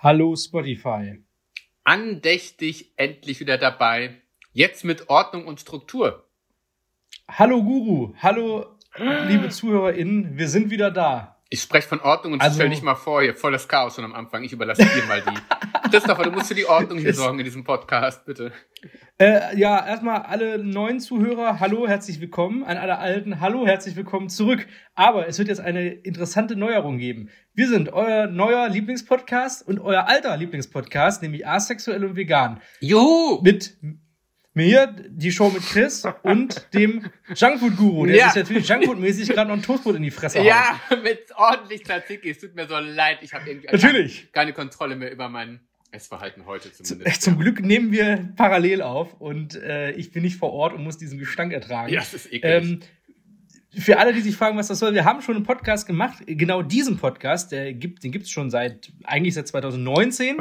[0.00, 1.24] Hallo Spotify.
[1.82, 4.22] Andächtig endlich wieder dabei.
[4.52, 6.28] Jetzt mit Ordnung und Struktur.
[7.28, 8.14] Hallo Guru.
[8.22, 8.78] Hallo
[9.26, 10.38] liebe ZuhörerInnen.
[10.38, 11.42] Wir sind wieder da.
[11.48, 14.14] Ich spreche von Ordnung und also, stell dich mal vor, hier volles Chaos schon am
[14.14, 14.44] Anfang.
[14.44, 15.34] Ich überlasse dir mal die.
[15.90, 18.52] Christopher, du musst für die Ordnung hier sorgen in diesem Podcast, bitte.
[19.18, 22.62] Äh, ja, erstmal alle neuen Zuhörer, hallo, herzlich willkommen.
[22.62, 24.66] An alle alten, hallo, herzlich willkommen zurück.
[24.94, 27.30] Aber es wird jetzt eine interessante Neuerung geben.
[27.54, 32.60] Wir sind euer neuer Lieblingspodcast und euer alter Lieblingspodcast, nämlich Asexuell und Vegan.
[32.80, 33.40] Juhu!
[33.42, 33.76] Mit
[34.54, 38.30] mir die Show mit Chris und dem Junkfood-Guru, der ja.
[38.30, 40.46] sich natürlich Junkfood-mäßig gerade noch ein Toastbrot in die Fresse haut.
[40.46, 42.30] Ja, mit ordentlich Tzatziki.
[42.30, 44.32] Es tut mir so leid, ich habe irgendwie natürlich.
[44.32, 45.60] keine Kontrolle mehr über mein
[45.90, 47.22] Essverhalten heute zumindest.
[47.22, 50.98] Zum Glück nehmen wir parallel auf und äh, ich bin nicht vor Ort und muss
[50.98, 51.92] diesen Gestank ertragen.
[51.92, 52.44] Ja, das ist eklig.
[52.44, 52.80] Ähm,
[53.76, 56.62] für alle, die sich fragen, was das soll, wir haben schon einen Podcast gemacht, genau
[56.62, 60.38] diesen Podcast, der gibt, den gibt's schon seit, eigentlich seit 2019,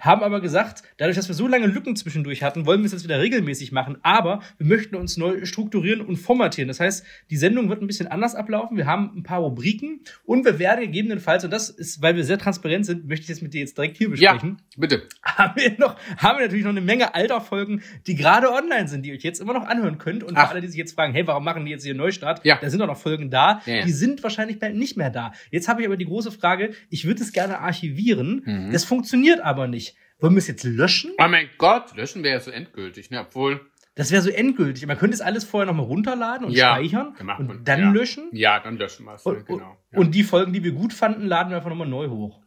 [0.00, 3.04] haben aber gesagt, dadurch, dass wir so lange Lücken zwischendurch hatten, wollen wir es jetzt
[3.04, 6.68] wieder regelmäßig machen, aber wir möchten uns neu strukturieren und formatieren.
[6.68, 10.46] Das heißt, die Sendung wird ein bisschen anders ablaufen, wir haben ein paar Rubriken und
[10.46, 13.52] wir werden gegebenenfalls, und das ist, weil wir sehr transparent sind, möchte ich das mit
[13.52, 14.56] dir jetzt direkt hier besprechen.
[14.58, 15.02] Ja, bitte.
[15.22, 19.04] Haben wir noch, haben wir natürlich noch eine Menge alter Folgen, die gerade online sind,
[19.04, 20.46] die ihr euch jetzt immer noch anhören könnt und Ach.
[20.46, 22.44] für alle, die sich jetzt fragen, hey, warum machen die jetzt hier einen Neustart?
[22.44, 23.62] Ja sind doch noch Folgen da.
[23.66, 23.84] Ja, ja.
[23.84, 25.32] Die sind wahrscheinlich bald nicht mehr da.
[25.50, 28.42] Jetzt habe ich aber die große Frage, ich würde es gerne archivieren.
[28.44, 28.72] Mhm.
[28.72, 29.96] Das funktioniert aber nicht.
[30.18, 31.12] Wollen wir es jetzt löschen?
[31.18, 33.20] Oh mein Gott, löschen wäre ja so endgültig, ne?
[33.20, 33.60] Obwohl.
[33.94, 34.86] Das wäre so endgültig.
[34.86, 37.90] Man könnte es alles vorher nochmal runterladen und ja, speichern und dann ja.
[37.90, 38.28] löschen.
[38.32, 39.24] Ja, dann löschen wir es.
[39.24, 39.76] Und, genau.
[39.90, 39.98] Ja.
[39.98, 42.40] und die Folgen, die wir gut fanden, laden wir einfach nochmal neu hoch.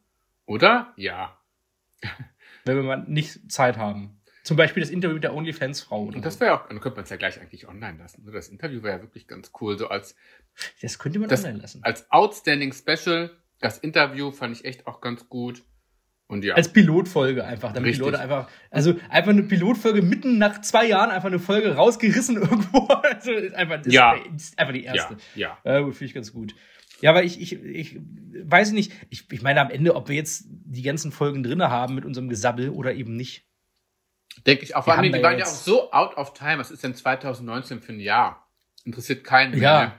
[0.45, 0.94] Oder?
[0.98, 1.38] Ja.
[2.66, 4.22] Wenn wir mal nicht Zeit haben.
[4.44, 6.03] Zum Beispiel das Interview mit der OnlyFans-Frau.
[6.03, 8.30] Und das wäre auch, dann könnte man es ja gleich eigentlich online lassen.
[8.31, 9.77] Das Interview wäre ja wirklich ganz cool.
[9.77, 10.16] So als.
[10.81, 11.81] Das könnte man das, online lassen.
[11.83, 13.31] Als Outstanding Special.
[13.59, 15.64] Das Interview fand ich echt auch ganz gut.
[16.27, 16.55] Und ja.
[16.55, 18.03] Als Pilotfolge einfach, damit Richtig.
[18.03, 22.36] die Leute einfach, also einfach eine Pilotfolge mitten nach zwei Jahren einfach eine Folge rausgerissen
[22.41, 22.88] irgendwo.
[22.88, 24.16] Also ist einfach, das ja.
[24.36, 25.17] ist einfach die erste.
[25.36, 25.58] Ja.
[25.64, 25.77] ja.
[25.77, 26.55] Äh, Finde ich ganz gut.
[27.02, 27.99] Ja, aber ich, ich, ich
[28.43, 31.95] weiß nicht, ich, ich meine am Ende, ob wir jetzt die ganzen Folgen drinne haben
[31.95, 33.45] mit unserem Gesabbel oder eben nicht.
[34.45, 34.83] Denke ich auch.
[34.83, 36.60] Vor allem, die waren ja auch so out of time.
[36.60, 38.48] Was ist denn 2019 für ein Jahr?
[38.83, 39.61] Interessiert keinen mehr.
[39.61, 39.86] Ja.
[39.86, 39.94] Ne?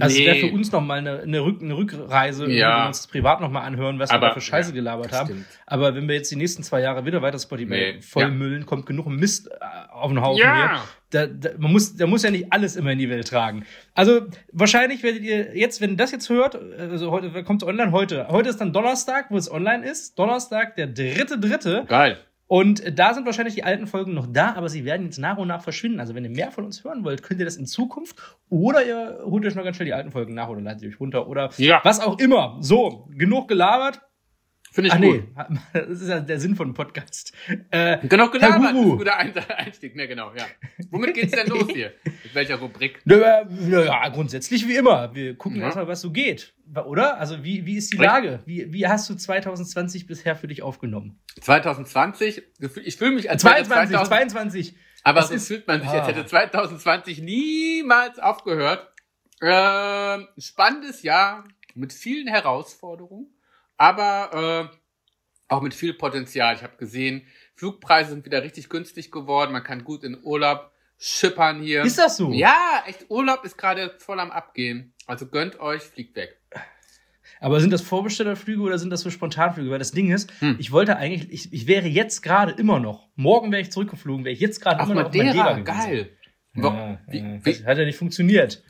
[0.00, 0.26] Also nee.
[0.26, 2.68] es wäre für uns nochmal eine, eine, Rück, eine Rückreise, ja.
[2.68, 5.12] wenn wir uns das privat nochmal anhören, was Aber, wir da für Scheiße ja, gelabert
[5.12, 5.26] haben.
[5.26, 5.46] Stimmt.
[5.66, 8.00] Aber wenn wir jetzt die nächsten zwei Jahre wieder weiter Spotify nee.
[8.00, 8.66] vollmüllen, ja.
[8.66, 9.54] kommt genug Mist äh,
[9.92, 10.56] auf den Haufen ja.
[10.56, 10.80] hier.
[11.10, 13.64] Da, da, man muss, da muss ja nicht alles immer in die Welt tragen.
[13.94, 18.26] Also wahrscheinlich werdet ihr jetzt, wenn das jetzt hört, also heute kommt es online heute.
[18.28, 20.18] Heute ist dann Donnerstag, wo es online ist.
[20.18, 21.84] Donnerstag, der dritte, dritte.
[21.86, 22.18] Geil.
[22.46, 25.48] Und da sind wahrscheinlich die alten Folgen noch da, aber sie werden jetzt nach und
[25.48, 26.00] nach verschwinden.
[26.00, 28.16] Also wenn ihr mehr von uns hören wollt, könnt ihr das in Zukunft
[28.50, 31.00] oder ihr holt euch noch ganz schnell die alten Folgen nach oder ladet sie euch
[31.00, 31.80] runter oder ja.
[31.84, 32.58] was auch immer.
[32.60, 34.00] So, genug gelabert.
[34.74, 35.22] Finde ich Ach, gut.
[35.50, 37.32] Nee, das ist ja der Sinn von Podcast.
[37.70, 38.92] Äh, genau, gelabert Herr Guru.
[38.94, 39.16] ein guter
[39.56, 39.94] Einstieg.
[39.94, 40.46] Ne, genau, ja.
[40.90, 41.92] Womit geht's denn los hier?
[42.02, 43.00] Mit welcher Rubrik?
[43.04, 45.14] Naja, ja, grundsätzlich wie immer.
[45.14, 45.66] Wir gucken ja.
[45.66, 46.54] erstmal, was so geht.
[46.86, 47.20] Oder?
[47.20, 48.40] Also, wie, wie ist die Lage?
[48.46, 51.20] Wie, wie hast du 2020 bisher für dich aufgenommen?
[51.40, 52.42] 2020?
[52.82, 54.76] Ich fühle mich als 22, 2000, 22.
[55.04, 56.00] Aber so ist, fühlt man sich, ah.
[56.00, 58.92] als hätte 2020 niemals aufgehört.
[59.40, 61.44] Äh, spannendes Jahr
[61.76, 63.33] mit vielen Herausforderungen
[63.76, 64.76] aber äh,
[65.48, 66.54] auch mit viel Potenzial.
[66.54, 69.52] Ich habe gesehen, Flugpreise sind wieder richtig günstig geworden.
[69.52, 71.82] Man kann gut in Urlaub schippern hier.
[71.82, 72.32] Ist das so?
[72.32, 73.06] Ja, echt.
[73.10, 74.94] Urlaub ist gerade voll am Abgehen.
[75.06, 76.40] Also gönnt euch, fliegt weg.
[77.40, 79.70] Aber sind das Vorbestellerflüge oder sind das so Spontanflüge?
[79.70, 80.56] Weil das Ding ist, hm.
[80.58, 84.32] ich wollte eigentlich, ich, ich wäre jetzt gerade immer noch, morgen wäre ich zurückgeflogen, wäre
[84.32, 85.64] ich jetzt gerade immer noch auf Madeira gewesen.
[85.64, 86.10] geil.
[86.54, 88.62] Ja, wie, wie, hat ja nicht funktioniert.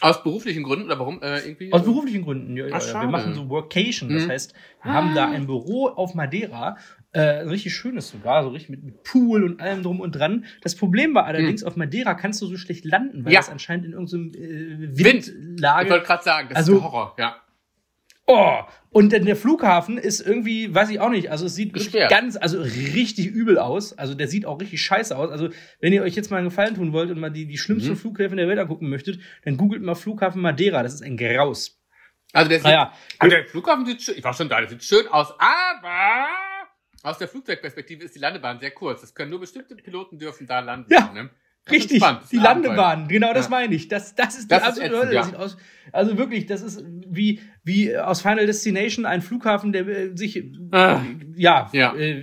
[0.00, 1.72] Aus beruflichen Gründen oder warum äh, irgendwie?
[1.72, 2.56] Aus beruflichen Gründen.
[2.56, 3.00] Ja, Ach, ja.
[3.00, 4.10] Wir machen so Workation.
[4.12, 4.30] Das mhm.
[4.30, 4.94] heißt, wir ah.
[4.94, 6.76] haben da ein Büro auf Madeira,
[7.12, 10.44] äh, richtig schönes sogar, so richtig mit, mit Pool und allem drum und dran.
[10.60, 11.68] Das Problem war allerdings, mhm.
[11.68, 13.40] auf Madeira kannst du so schlecht landen, weil ja.
[13.40, 15.04] das anscheinend in irgendeinem äh, Windlage.
[15.04, 15.86] Wind.
[15.86, 17.36] Ich wollte gerade sagen, das also, ist Horror, ja.
[18.26, 18.60] Oh,
[18.90, 21.72] und der Flughafen ist irgendwie, weiß ich auch nicht, also es sieht
[22.08, 23.96] ganz, also richtig übel aus.
[23.96, 25.30] Also der sieht auch richtig scheiße aus.
[25.30, 25.50] Also
[25.80, 27.96] wenn ihr euch jetzt mal einen Gefallen tun wollt und mal die, die schlimmsten mhm.
[27.96, 30.82] Flughäfen der Welt angucken möchtet, dann googelt mal Flughafen Madeira.
[30.82, 31.78] Das ist ein Graus.
[32.32, 34.82] Also der, sieht, ah, also der Flughafen sieht schön, ich war schon da, der sieht
[34.82, 36.26] schön aus, aber
[37.02, 39.02] aus der Flugzeugperspektive ist die Landebahn sehr kurz.
[39.02, 40.92] Das können nur bestimmte Piloten dürfen da landen.
[40.92, 41.12] Ja.
[41.12, 41.30] Ne?
[41.70, 43.50] Richtig, die Landebahn, genau das ja.
[43.50, 43.88] meine ich.
[43.88, 45.14] Das, das ist die das absolute Hölle.
[45.14, 45.32] Ja.
[45.34, 45.56] Aus,
[45.92, 51.00] also wirklich, das ist wie, wie aus Final Destination ein Flughafen, der äh, sich, ah.
[51.34, 51.94] ja, ja.
[51.96, 52.22] Äh,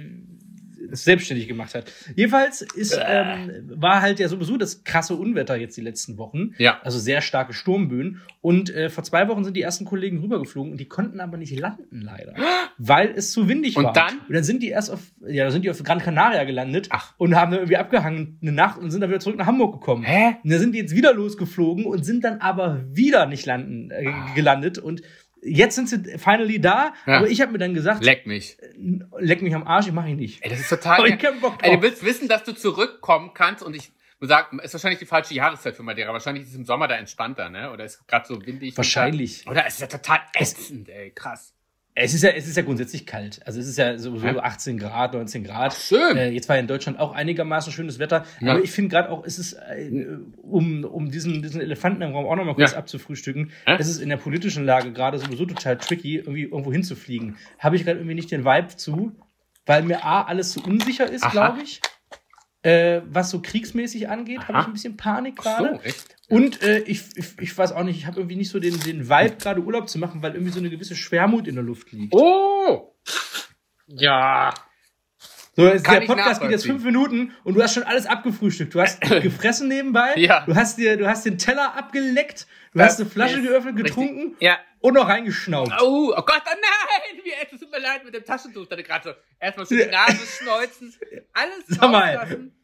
[0.94, 1.92] selbstständig gemacht hat.
[2.16, 3.02] Jedenfalls ist, äh.
[3.08, 6.54] ähm, war halt ja sowieso das krasse Unwetter jetzt die letzten Wochen.
[6.58, 6.80] Ja.
[6.84, 8.22] Also sehr starke Sturmböen.
[8.42, 11.58] Und äh, vor zwei Wochen sind die ersten Kollegen rübergeflogen und die konnten aber nicht
[11.58, 12.36] landen, leider.
[12.78, 13.94] weil es zu windig und war.
[13.94, 14.20] Dann?
[14.28, 17.14] Und dann sind die erst auf, ja, sind die auf Gran Canaria gelandet Ach.
[17.18, 20.04] und haben dann irgendwie abgehangen eine Nacht und sind dann wieder zurück nach Hamburg gekommen.
[20.04, 20.36] Hä?
[20.44, 24.08] Und dann sind die jetzt wieder losgeflogen und sind dann aber wieder nicht landen, äh,
[24.08, 24.34] Ah.
[24.36, 24.78] gelandet.
[24.78, 25.02] Und
[25.46, 26.94] jetzt sind sie finally da.
[27.06, 27.18] Ja.
[27.18, 28.58] Aber ich habe mir dann gesagt, Leck mich.
[29.20, 30.44] leck mich am Arsch, ich mache ich nicht.
[30.44, 30.98] Ey, das ist total.
[31.00, 31.84] Aber ich hab Bock Ey, du drauf.
[31.84, 33.92] willst wissen, dass du zurückkommen kannst und ich
[34.22, 36.14] sagen, ist wahrscheinlich die falsche Jahreszeit für Madeira.
[36.14, 37.72] Wahrscheinlich ist es im Sommer da entspannter, ne?
[37.72, 38.76] Oder ist gerade so windig.
[38.78, 39.46] Wahrscheinlich.
[39.48, 41.54] Oder ist ja total ätzend, ey, krass.
[41.96, 43.40] Es ist ja, es ist ja grundsätzlich kalt.
[43.46, 44.38] Also es ist ja sowieso Ja.
[44.40, 45.74] 18 Grad, 19 Grad.
[45.76, 46.18] schön.
[46.18, 48.26] Äh, jetzt war ja in Deutschland auch einigermaßen schönes Wetter.
[48.40, 48.54] Ja.
[48.54, 50.08] Aber ich finde gerade auch, es ist, äh,
[50.42, 52.80] um, um diesen, diesen Elefanten im Raum auch nochmal kurz Ja.
[52.80, 57.38] abzufrühstücken, es ist in der politischen Lage gerade sowieso total tricky, irgendwie irgendwo hinzufliegen.
[57.60, 59.12] Habe ich gerade irgendwie nicht den Vibe zu,
[59.68, 61.80] weil mir A, alles zu unsicher ist, glaube ich.
[62.64, 65.76] Äh, was so kriegsmäßig angeht, habe ich ein bisschen Panik Ach gerade.
[65.76, 66.13] so, echt?
[66.30, 69.10] Und äh, ich, ich, ich weiß auch nicht, ich habe irgendwie nicht so den, den
[69.10, 72.14] Vibe, gerade Urlaub zu machen, weil irgendwie so eine gewisse Schwermut in der Luft liegt.
[72.16, 72.96] Oh!
[73.88, 74.54] Ja.
[75.56, 78.74] So, der Podcast geht jetzt fünf Minuten und du hast schon alles abgefrühstückt.
[78.74, 80.46] Du hast gefressen nebenbei, Ja.
[80.46, 83.94] du, hast dir, du hast den Teller abgeleckt, du Das hast eine Flasche geöffnet, richtig.
[83.96, 84.58] getrunken Ja.
[84.80, 85.72] und noch reingeschnaubt.
[85.80, 87.22] Oh, oh Gott, oh nein!
[87.24, 88.66] Wie es tut mir leid mit dem Taschentuch.
[88.66, 90.96] Da gerade so erstmal schon die Nase schneuzen,
[91.34, 92.16] alles Sag mal.
[92.16, 92.56] rauslassen.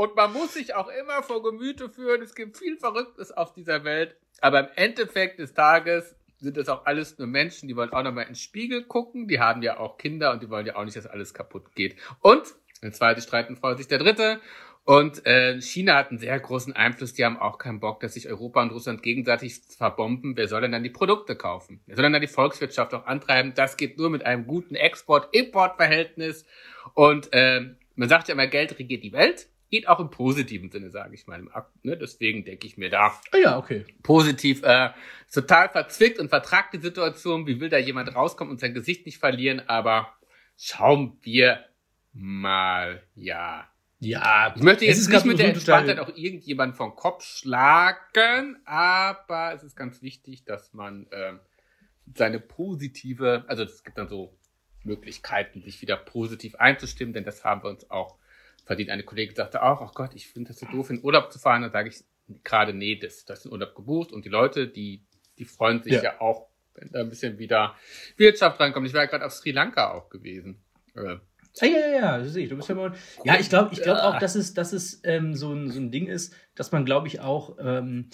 [0.00, 2.22] Und man muss sich auch immer vor Gemüte führen.
[2.22, 4.16] Es gibt viel Verrücktes auf dieser Welt.
[4.40, 8.24] Aber im Endeffekt des Tages sind es auch alles nur Menschen, die wollen auch nochmal
[8.26, 9.28] ins Spiegel gucken.
[9.28, 11.96] Die haben ja auch Kinder und die wollen ja auch nicht, dass alles kaputt geht.
[12.20, 12.44] Und
[12.82, 14.40] der zweite streiten freut sich der dritte.
[14.84, 17.12] Und äh, China hat einen sehr großen Einfluss.
[17.12, 20.34] Die haben auch keinen Bock, dass sich Europa und Russland gegenseitig verbomben.
[20.34, 21.82] Wer soll denn dann die Produkte kaufen?
[21.84, 23.52] Wer soll denn dann die Volkswirtschaft auch antreiben?
[23.54, 26.46] Das geht nur mit einem guten Export-Import-Verhältnis.
[26.94, 29.49] Und ähm, man sagt ja immer, Geld regiert die Welt.
[29.70, 31.38] Geht auch im positiven Sinne, sage ich mal.
[31.38, 31.96] im Akt, Ne?
[31.96, 33.84] Deswegen denke ich mir da Ah ja, okay.
[34.02, 34.90] positiv äh,
[35.32, 37.46] total verzwickt und vertragt die Situation.
[37.46, 39.62] Wie will da jemand rauskommen und sein Gesicht nicht verlieren?
[39.68, 40.12] Aber
[40.56, 41.64] schauen wir
[42.12, 43.66] mal, ja.
[44.00, 49.62] Ja, Ich möchte jetzt nicht mit der Entspanntheit auch irgendjemanden vom Kopf schlagen, aber es
[49.62, 51.40] ist ganz wichtig, dass man ähm,
[52.16, 54.34] seine positive, also es gibt dann so
[54.84, 58.16] Möglichkeiten, sich wieder positiv einzustimmen, denn das haben wir uns auch
[58.64, 58.90] verdient.
[58.90, 61.62] Eine Kollegin sagte auch, oh Gott, ich finde das so doof, in Urlaub zu fahren.
[61.62, 62.04] Dann sage ich
[62.44, 65.04] gerade, nee, das, das ist ein Urlaub gebucht und die Leute, die,
[65.38, 66.02] die freuen sich Ja.
[66.02, 67.74] ja, auch, wenn da ein bisschen wieder
[68.16, 68.86] Wirtschaft reinkommt.
[68.86, 70.62] Ich war ja gerade auf Sri Lanka auch gewesen.
[70.94, 71.16] Äh,
[71.60, 72.50] Ja, ja, ja, ja, das sehe ich.
[72.50, 72.92] Du bist ja mal.
[73.24, 75.90] Ja, ich glaube ich glaub auch, dass es, dass es ähm, so, ein, so ein
[75.90, 78.08] Ding ist, dass man, glaube ich, auch ähm,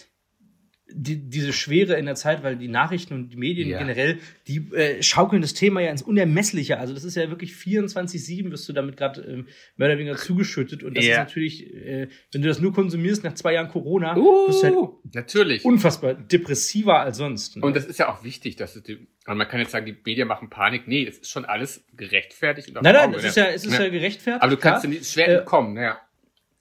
[0.89, 3.79] die, diese Schwere in der Zeit, weil die Nachrichten und die Medien Ja.
[3.79, 6.79] generell, die äh, schaukeln das Thema ja ins Unermessliche.
[6.79, 10.83] Also das ist ja wirklich 24-7 wirst du damit gerade ähm, mehr oder weniger zugeschüttet.
[10.85, 11.13] Und das Ja.
[11.15, 14.15] ist natürlich, äh, wenn du das nur konsumierst nach zwei Jahren Corona,
[14.47, 15.65] bist du halt uh, natürlich.
[15.65, 17.57] unfassbar depressiver als sonst.
[17.57, 17.63] Ne?
[17.63, 19.97] Und das ist ja auch wichtig, dass es die, und man kann jetzt sagen, die
[20.05, 20.87] Medien machen Panik.
[20.87, 22.71] Nee, es ist schon alles gerechtfertigt.
[22.73, 24.43] Nein, nein, es ist ja, es ist ja, gerechtfertigt.
[24.43, 25.03] Aber du kannst klar.
[25.03, 25.99] schwer Äh, entkommen, ja.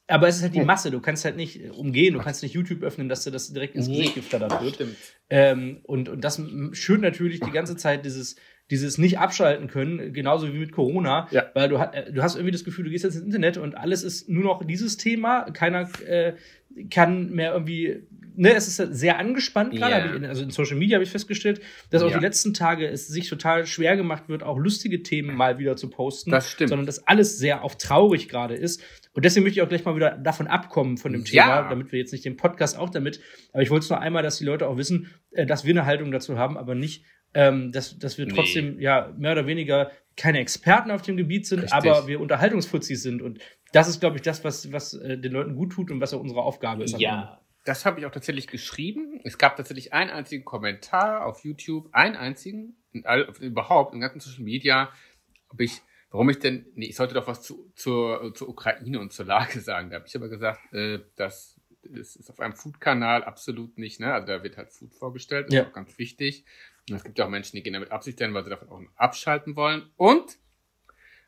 [0.07, 0.91] Aber es ist halt die Masse.
[0.91, 2.13] Du kannst halt nicht äh, umgehen.
[2.13, 4.75] Du kannst nicht YouTube öffnen, dass dir das direkt ins Gesicht geflattert wird.
[4.75, 4.97] Stimmt.
[5.29, 6.41] Ähm, und, und das
[6.73, 8.35] schürt natürlich die ganze Zeit dieses,
[8.71, 11.27] dieses nicht abschalten können, genauso wie mit Corona.
[11.31, 11.45] Ja.
[11.53, 14.03] Weil du, äh, du hast irgendwie das Gefühl, du gehst jetzt ins Internet und alles
[14.03, 15.43] ist nur noch dieses Thema.
[15.51, 16.33] Keiner äh,
[16.89, 18.03] kann mehr irgendwie.
[18.37, 19.91] Ne, es ist sehr angespannt gerade.
[19.95, 20.05] Ja.
[20.07, 22.17] ich in- Also in Social Media habe ich festgestellt, dass auch Ja.
[22.17, 25.89] die letzten Tage es sich total schwer gemacht wird, auch lustige Themen mal wieder zu
[25.89, 26.31] posten.
[26.31, 26.67] Das stimmt.
[26.69, 28.83] Sondern dass alles sehr auf traurig gerade ist.
[29.13, 31.43] Und deswegen möchte ich auch gleich mal wieder davon abkommen von dem Ja.
[31.43, 33.21] Thema, damit wir jetzt nicht den Podcast auch damit.
[33.53, 35.85] Aber ich wollte es nur einmal, dass die Leute auch wissen, äh, dass wir eine
[35.85, 37.05] Haltung dazu haben, aber nicht,
[37.35, 38.33] ähm, dass, dass wir Nee.
[38.33, 41.73] trotzdem ja mehr oder weniger keine Experten auf dem Gebiet sind, Richtig.
[41.73, 43.21] aber wir Unterhaltungsfuzis sind.
[43.21, 43.39] Und
[43.73, 46.21] das ist, glaube ich, das, was, was äh, den Leuten gut tut und was auch
[46.21, 46.93] unsere Aufgabe ist.
[46.93, 47.37] Ende.
[47.65, 49.19] Das habe ich auch tatsächlich geschrieben.
[49.23, 54.19] Es gab tatsächlich einen einzigen Kommentar auf YouTube, einen einzigen, in all, überhaupt im ganzen
[54.21, 54.89] Social Media,
[55.49, 59.11] ob ich, warum ich denn, nee, ich sollte doch was zu, zur, zur Ukraine und
[59.11, 59.89] zur Lage sagen.
[59.89, 64.13] Da habe ich aber gesagt, äh, das, das ist auf einem Food-Kanal absolut nicht, ne?
[64.13, 65.61] Also da wird halt Food vorgestellt, das Ja.
[65.63, 66.45] ist auch ganz wichtig.
[66.89, 68.81] Und es gibt ja auch Menschen, die gehen damit Absicht hin, weil sie davon auch
[68.95, 69.89] abschalten wollen.
[69.97, 70.37] Und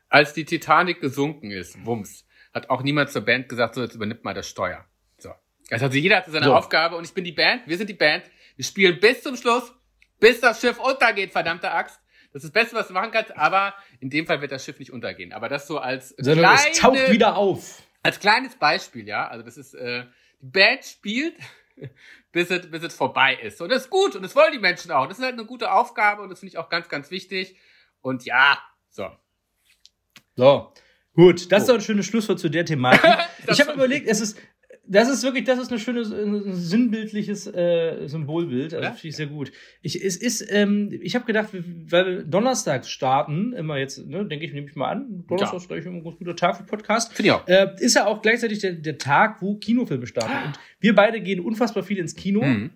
[0.08, 4.24] als die Titanic gesunken ist, Wumms, hat auch niemand zur Band gesagt, so jetzt übernimmt
[4.24, 4.84] mal das Steuer.
[5.18, 5.30] So.
[5.70, 6.54] Also jeder hatte seine So.
[6.54, 8.24] Aufgabe und ich bin die Band, wir sind die Band.
[8.56, 9.72] Wir spielen bis zum Schluss,
[10.18, 12.00] bis das Schiff untergeht, verdammte Axt.
[12.32, 14.78] Das ist das Beste, was du machen kannst, aber in dem Fall wird das Schiff
[14.78, 15.32] nicht untergehen.
[15.32, 17.82] Aber das so als Sondern es taucht wieder auf.
[18.02, 19.26] als kleines Beispiel, ja.
[19.28, 20.04] Also das ist, äh,
[20.40, 21.34] die Band spielt,
[22.38, 23.60] bis es, bis es vorbei ist.
[23.60, 25.08] Und das ist gut und das wollen die Menschen auch.
[25.08, 27.56] Das ist halt eine gute Aufgabe und das finde ich auch ganz, ganz wichtig.
[28.00, 28.58] Und ja,
[28.90, 29.10] so.
[30.36, 30.72] So.
[31.14, 31.62] Gut, das oh.
[31.62, 33.02] ist doch ein schönes Schlusswort zu der Thematik.
[33.48, 34.38] ich habe überlegt, es ist,
[34.90, 38.72] das ist wirklich, das ist ein schönes, ein sinnbildliches äh, Symbolbild.
[38.72, 39.52] Also finde ich sehr gut.
[39.82, 44.46] Ich, es ist, ähm, ich habe gedacht, weil wir donnerstags starten, immer jetzt, ne, denke
[44.46, 47.12] ich, nehme ich mal an, Donnerstag ist gleich ein ganz guter Tag für Podcast.
[47.12, 47.46] Finde ich auch.
[47.46, 50.48] Äh, ist ja auch gleichzeitig der, der Tag, wo Kinofilme starten.
[50.48, 52.42] Und wir beide gehen unfassbar viel ins Kino.
[52.42, 52.70] Mhm.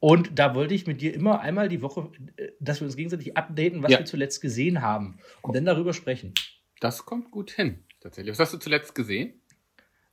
[0.00, 3.36] Und da wollte ich mit dir immer einmal die Woche, äh, dass wir uns gegenseitig
[3.36, 3.98] updaten, was ja.
[3.98, 5.18] wir zuletzt gesehen haben.
[5.42, 6.32] Und dann darüber sprechen.
[6.80, 8.32] Das kommt gut hin, tatsächlich.
[8.32, 9.42] Was hast du zuletzt gesehen?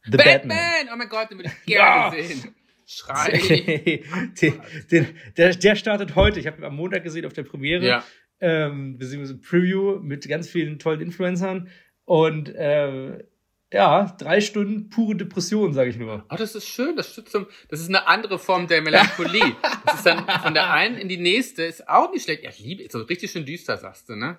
[0.06, 0.58] The Batman.
[0.58, 0.94] Batman.
[0.94, 2.24] Oh mein Gott, den würde ich gerne ja.
[2.24, 2.56] sehen.
[2.86, 3.32] Schrei.
[4.42, 5.08] den, den,
[5.38, 6.40] der, der startet heute.
[6.40, 7.86] Ich habe ihn am Montag gesehen auf der Premiere.
[7.86, 8.04] Ja.
[8.40, 11.70] Ähm, beziehungsweise Preview mit ganz vielen tollen Influencern.
[12.06, 13.24] Und äh,
[13.72, 16.26] ja, drei Stunden pure Depression, sage ich nur.
[16.30, 16.96] Oh, das ist schön.
[16.96, 19.56] Das, zum, das ist eine andere Form der Melancholie.
[19.86, 21.64] das ist dann von der einen in die nächste.
[21.64, 22.44] Ist auch nicht schlecht.
[22.44, 24.38] Ja, ich liebe, so richtig schön düster, sagst du, ne?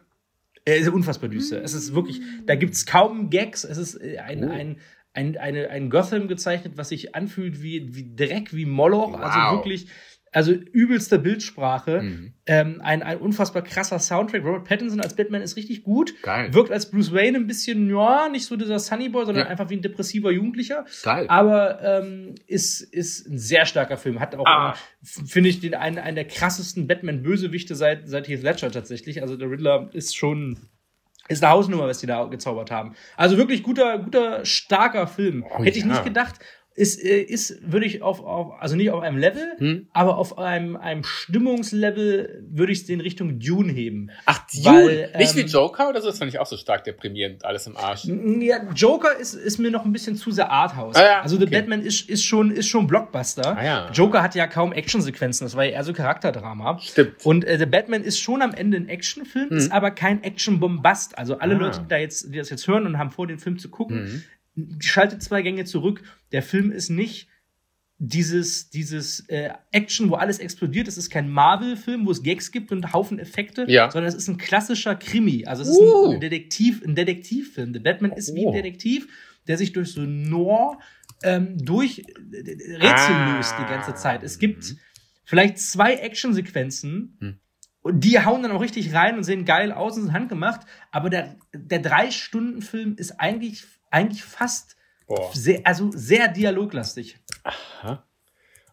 [0.64, 1.62] Er ist unfassbar düster.
[1.62, 3.64] Es ist wirklich, da gibt's kaum Gags.
[3.64, 4.50] Es ist ein, oh.
[4.50, 4.80] ein,
[5.14, 9.14] ein, eine, ein Gotham gezeichnet, was sich anfühlt wie, wie Dreck, wie Moloch.
[9.14, 9.44] Also wow.
[9.44, 9.86] Also wirklich,
[10.32, 12.02] also übelste Bildsprache.
[12.02, 12.34] Mhm.
[12.46, 14.44] Ähm, ein, ein unfassbar krasser Soundtrack.
[14.44, 16.20] Robert Pattinson als Batman ist richtig gut.
[16.22, 16.52] Geil.
[16.52, 19.50] Wirkt als Bruce Wayne ein bisschen, ja, nicht so dieser Sunny Boy, sondern ja.
[19.50, 20.84] einfach wie ein depressiver Jugendlicher.
[21.04, 21.26] Geil.
[21.28, 24.18] Aber ähm, ist, ist ein sehr starker Film.
[24.18, 24.74] Hat auch, ah.
[25.02, 29.22] finde ich, den einen, einen der krassesten Batman-Bösewichte seit, seit Heath Ledger tatsächlich.
[29.22, 30.58] Also der Riddler ist schon
[31.28, 32.94] ist eine Hausnummer, was die da gezaubert haben.
[33.16, 35.44] Also wirklich guter, guter, starker Film.
[35.48, 35.90] Oh, Hätte ich ja.
[35.90, 36.34] nicht gedacht
[36.74, 39.86] ist, äh, ist würde ich auf, auf, also nicht auf einem Level, hm?
[39.92, 44.10] aber auf einem, einem Stimmungslevel würde ich es in Richtung Dune heben.
[44.26, 44.86] Ach, Dune?
[44.86, 46.08] Weil, ähm, nicht wie Joker oder so?
[46.08, 48.04] Das fand ich auch so stark deprimierend, alles im Arsch.
[48.04, 50.96] Ja, Joker ist, ist mir noch ein bisschen zu sehr Arthouse.
[50.96, 51.60] Ah, ja, also The okay.
[51.60, 53.56] Batman ist, ist schon, ist schon Blockbuster.
[53.56, 53.90] Ah, ja.
[53.92, 56.78] Joker hatte ja kaum Actionsequenzen, das war ja eher so Charakterdrama.
[56.80, 57.24] Stimmt.
[57.24, 59.56] Und äh, The Batman ist schon am Ende ein Actionfilm, hm.
[59.56, 61.16] ist aber kein Action-Bombast.
[61.18, 61.58] Also alle ah.
[61.58, 64.06] Leute, die da jetzt, die das jetzt hören und haben vor, den Film zu gucken,
[64.06, 64.22] hm
[64.80, 66.02] schaltet zwei Gänge zurück.
[66.32, 67.28] Der Film ist nicht
[67.98, 70.88] dieses, dieses äh, Action, wo alles explodiert.
[70.88, 73.90] Es ist kein Marvel-Film, wo es Gags gibt und Haufen Effekte, ja.
[73.90, 75.46] sondern es ist ein klassischer Krimi.
[75.46, 76.10] Also es ist uh.
[76.10, 77.72] ein, Detektiv, ein Detektivfilm.
[77.72, 78.34] The Batman ist oh.
[78.34, 78.52] wie ein oh.
[78.52, 79.08] Detektiv,
[79.46, 80.78] der sich durch so Noir
[81.22, 83.36] ähm, durch äh, Rätsel ah.
[83.36, 84.22] löst die ganze Zeit.
[84.22, 84.74] Es gibt
[85.24, 87.38] vielleicht zwei Actionsequenzen, hm.
[87.84, 90.62] Und die hauen dann auch richtig rein und sehen geil aus und sind handgemacht.
[90.90, 94.76] Aber der, der Drei-Stunden-Film ist eigentlich eigentlich fast
[95.32, 97.18] sehr, also sehr dialoglastig.
[97.44, 98.06] Aha.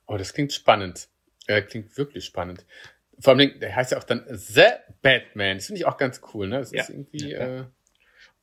[0.08, 1.10] Oh, das klingt spannend.
[1.48, 2.66] Äh, klingt wirklich spannend.
[3.20, 4.66] Vor allem, der heißt ja auch dann The
[5.01, 5.58] Batman.
[5.58, 6.60] Das finde ich auch ganz cool, ne?
[6.60, 6.82] Das ja.
[6.82, 7.34] ist irgendwie.
[7.34, 7.66] Äh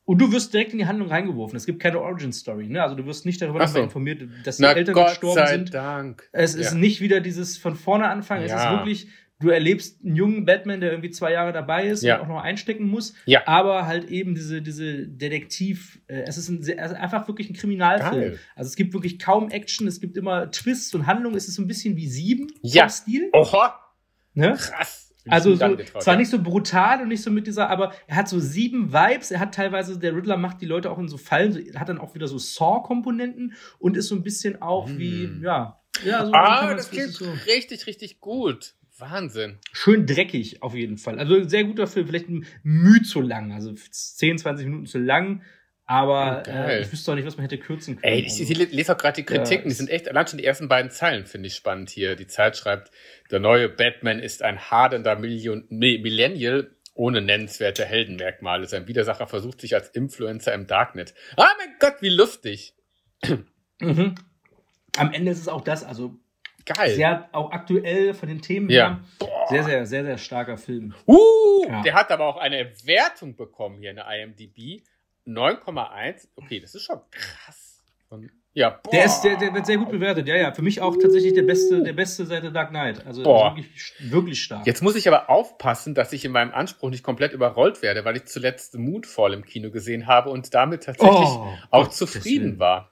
[0.04, 1.56] und du wirst direkt in die Handlung reingeworfen.
[1.56, 2.82] Es gibt keine Origin Story, ne?
[2.82, 3.82] Also du wirst nicht darüber so.
[3.82, 5.74] informiert, dass die Na, Eltern Gott gestorben sei sind.
[5.74, 6.28] Dank.
[6.32, 6.78] Es ist ja.
[6.78, 8.48] nicht wieder dieses von vorne anfangen.
[8.48, 8.56] Ja.
[8.56, 9.08] Es ist wirklich,
[9.40, 12.16] du erlebst einen jungen Batman, der irgendwie zwei Jahre dabei ist ja.
[12.16, 13.14] und auch noch einstecken muss.
[13.26, 13.46] Ja.
[13.46, 18.20] Aber halt eben diese, diese Detektiv, äh, es ist, ein, ist einfach wirklich ein Kriminalfilm.
[18.20, 18.38] Geil.
[18.56, 21.36] Also es gibt wirklich kaum Action, es gibt immer Twists und Handlungen.
[21.36, 22.88] Es ist so ein bisschen wie sieben ja.
[22.88, 23.30] Stil.
[23.32, 23.78] Oha.
[24.34, 24.54] Ne?
[24.56, 25.08] Krass.
[25.30, 26.18] Also so, getraut, zwar ja.
[26.20, 29.30] nicht so brutal und nicht so mit dieser, aber er hat so sieben Vibes.
[29.30, 31.98] Er hat teilweise, der Riddler macht die Leute auch in so Fallen, so, hat dann
[31.98, 34.98] auch wieder so Saw-Komponenten und ist so ein bisschen auch hm.
[34.98, 35.80] wie, ja.
[36.04, 37.30] ja so, ah, das klingt so.
[37.46, 38.74] richtig, richtig gut.
[39.00, 39.58] Wahnsinn.
[39.72, 41.18] Schön dreckig auf jeden Fall.
[41.18, 45.42] Also sehr guter Film, vielleicht ein Mühe zu lang, also 10, 20 Minuten zu lang.
[45.90, 48.12] Aber oh, äh, ich wüsste auch nicht, was man hätte kürzen können.
[48.12, 50.44] Ey, ich, ich lese auch gerade die Kritiken, ja, die sind echt, allein schon die
[50.44, 52.14] ersten beiden Zeilen finde ich spannend hier.
[52.14, 52.90] Die Zeit schreibt,
[53.30, 58.66] der neue Batman ist ein hadender Million, nee, Millennial ohne nennenswerte Heldenmerkmale.
[58.66, 61.14] Sein Widersacher versucht sich als Influencer im Darknet.
[61.36, 62.74] Ah, mein Gott, wie lustig.
[63.80, 64.14] mhm.
[64.96, 66.18] Am Ende ist es auch das, also
[66.74, 66.94] Geil.
[66.94, 69.00] Sehr auch aktuell von den Themen ja.
[69.20, 69.28] her.
[69.48, 70.94] Sehr, sehr, sehr, sehr starker Film.
[71.06, 71.16] Uh,
[71.66, 71.82] ja.
[71.82, 74.82] Der hat aber auch eine Wertung bekommen hier in der IMDb.
[75.26, 76.28] 9,1.
[76.36, 77.82] Okay, das ist schon krass.
[78.08, 78.90] Und, ja, boah.
[78.90, 80.26] Der, ist, der, der wird sehr gut bewertet.
[80.26, 80.52] Ja, ja.
[80.52, 83.06] Für mich auch tatsächlich der beste, der beste seit The Dark Knight.
[83.06, 83.54] Also boah.
[83.54, 84.66] wirklich, wirklich stark.
[84.66, 88.16] Jetzt muss ich aber aufpassen, dass ich in meinem Anspruch nicht komplett überrollt werde, weil
[88.16, 92.90] ich zuletzt Moonfall im Kino gesehen habe und damit tatsächlich oh, auch Gott, zufrieden war.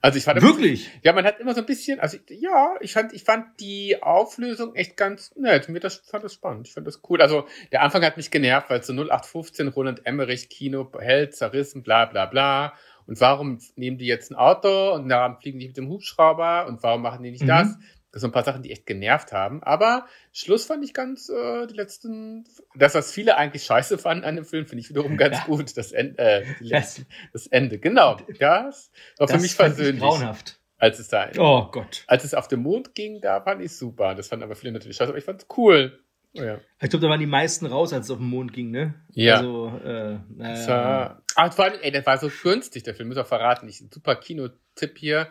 [0.00, 0.84] Also ich fand wirklich.
[0.84, 4.02] Bisschen, ja, man hat immer so ein bisschen, also ja, ich fand, ich fand die
[4.02, 5.68] Auflösung echt ganz nett.
[5.68, 6.68] Mir das fand das spannend.
[6.68, 7.20] Ich fand das cool.
[7.20, 12.06] Also der Anfang hat mich genervt, weil so 0815 Roland Emmerich Kino Held zerrissen, bla
[12.06, 12.74] bla bla.
[13.06, 16.82] Und warum nehmen die jetzt ein Auto und daran fliegen die mit dem Hubschrauber und
[16.82, 17.48] warum machen die nicht mhm.
[17.48, 17.76] das?
[18.12, 19.62] Das sind ein paar Sachen, die echt genervt haben.
[19.62, 24.36] Aber Schluss fand ich ganz, äh, die letzten, das, was viele eigentlich scheiße fanden an
[24.36, 25.44] dem Film, finde ich wiederum ganz ja.
[25.44, 25.76] gut.
[25.76, 28.16] Das, Ende, äh, letzten, das Ende, genau.
[28.38, 30.00] Das war für das mich persönlich.
[30.00, 30.58] grauenhaft.
[30.78, 32.04] Als es da, oh Gott.
[32.06, 34.14] als es auf dem Mond ging, da fand ich super.
[34.14, 36.00] Das fanden aber viele natürlich scheiße, aber ich fand es cool.
[36.36, 36.58] Oh, ja.
[36.80, 38.94] Ich glaube, da waren die meisten raus, als es auf den Mond ging, ne?
[39.10, 39.36] Ja.
[39.36, 41.22] Also, äh, naja.
[41.34, 43.68] Ach, vor allem, ey, der war so günstig, der Film, muss auch verraten.
[43.68, 45.28] Ich, super Kinotipp hier.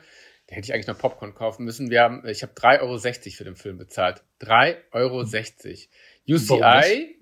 [0.50, 1.92] Da hätte ich eigentlich noch Popcorn kaufen müssen.
[1.92, 4.24] Wir haben, ich habe 3,60 Euro für den Film bezahlt.
[4.42, 5.22] 3,60 Euro.
[6.28, 7.20] UCI,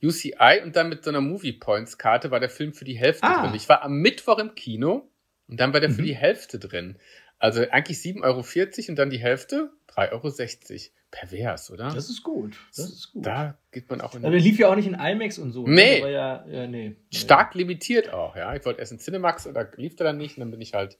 [0.00, 3.26] UCI und dann mit so einer Movie Points Karte war der Film für die Hälfte
[3.26, 3.42] ah.
[3.42, 3.56] drin.
[3.56, 5.10] Ich war am Mittwoch im Kino
[5.48, 5.94] und dann war der mhm.
[5.94, 6.96] für die Hälfte drin.
[7.40, 10.30] Also eigentlich 7,40 Euro und dann die Hälfte 3,60 Euro.
[11.10, 11.90] Pervers, oder?
[11.92, 12.56] Das ist gut.
[12.76, 13.26] Das ist gut.
[13.26, 14.24] Da geht man auch in.
[14.24, 15.66] Aber der lief ja auch nicht in IMAX und so.
[15.66, 15.74] Ne?
[15.74, 16.12] Nee.
[16.12, 16.94] Ja, ja, nee.
[17.12, 18.54] Stark limitiert auch, ja.
[18.54, 20.74] Ich wollte erst in Cinemax und da lief der dann nicht und dann bin ich
[20.74, 20.98] halt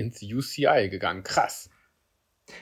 [0.00, 1.22] ins UCI gegangen.
[1.22, 1.70] Krass.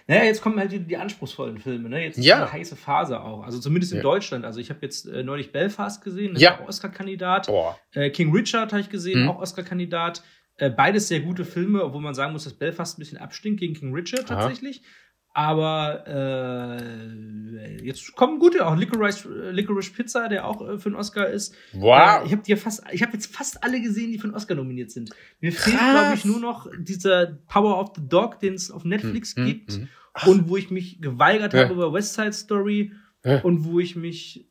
[0.06, 2.04] Naja, jetzt kommen halt die, die anspruchsvollen Filme, ne?
[2.04, 2.36] Jetzt ist ja.
[2.36, 3.42] eine heiße Phase auch.
[3.42, 4.02] Also zumindest in ja.
[4.02, 4.44] Deutschland.
[4.44, 6.60] Also ich habe jetzt äh, neulich Belfast gesehen, das ja.
[6.60, 7.50] auch Oscar-Kandidat.
[7.92, 9.30] Äh, King Richard habe ich gesehen, mhm.
[9.30, 10.22] auch Oscar-Kandidat.
[10.56, 13.74] Äh, beides sehr gute Filme, obwohl man sagen muss, dass Belfast ein bisschen abstinkt gegen
[13.74, 14.80] King Richard tatsächlich.
[14.80, 14.88] Aha.
[15.34, 18.76] Aber äh, jetzt kommen gute auch.
[18.76, 21.54] Licorice, Licorice Pizza, der auch äh, für einen Oscar ist.
[21.74, 22.22] Wow.
[22.22, 24.54] Äh, ich habe dir fast, ich habe jetzt fast alle gesehen, die für einen Oscar
[24.56, 25.10] nominiert sind.
[25.40, 25.64] Mir Krass.
[25.64, 29.44] fehlt, glaube ich, nur noch dieser Power of the Dog, den es auf Netflix hm,
[29.44, 29.72] hm gibt.
[29.72, 30.28] Hm, hm.
[30.28, 31.64] Und wo ich mich geweigert ja.
[31.64, 32.92] habe über West Side Story.
[33.24, 33.40] Ja.
[33.42, 34.48] Und wo ich mich,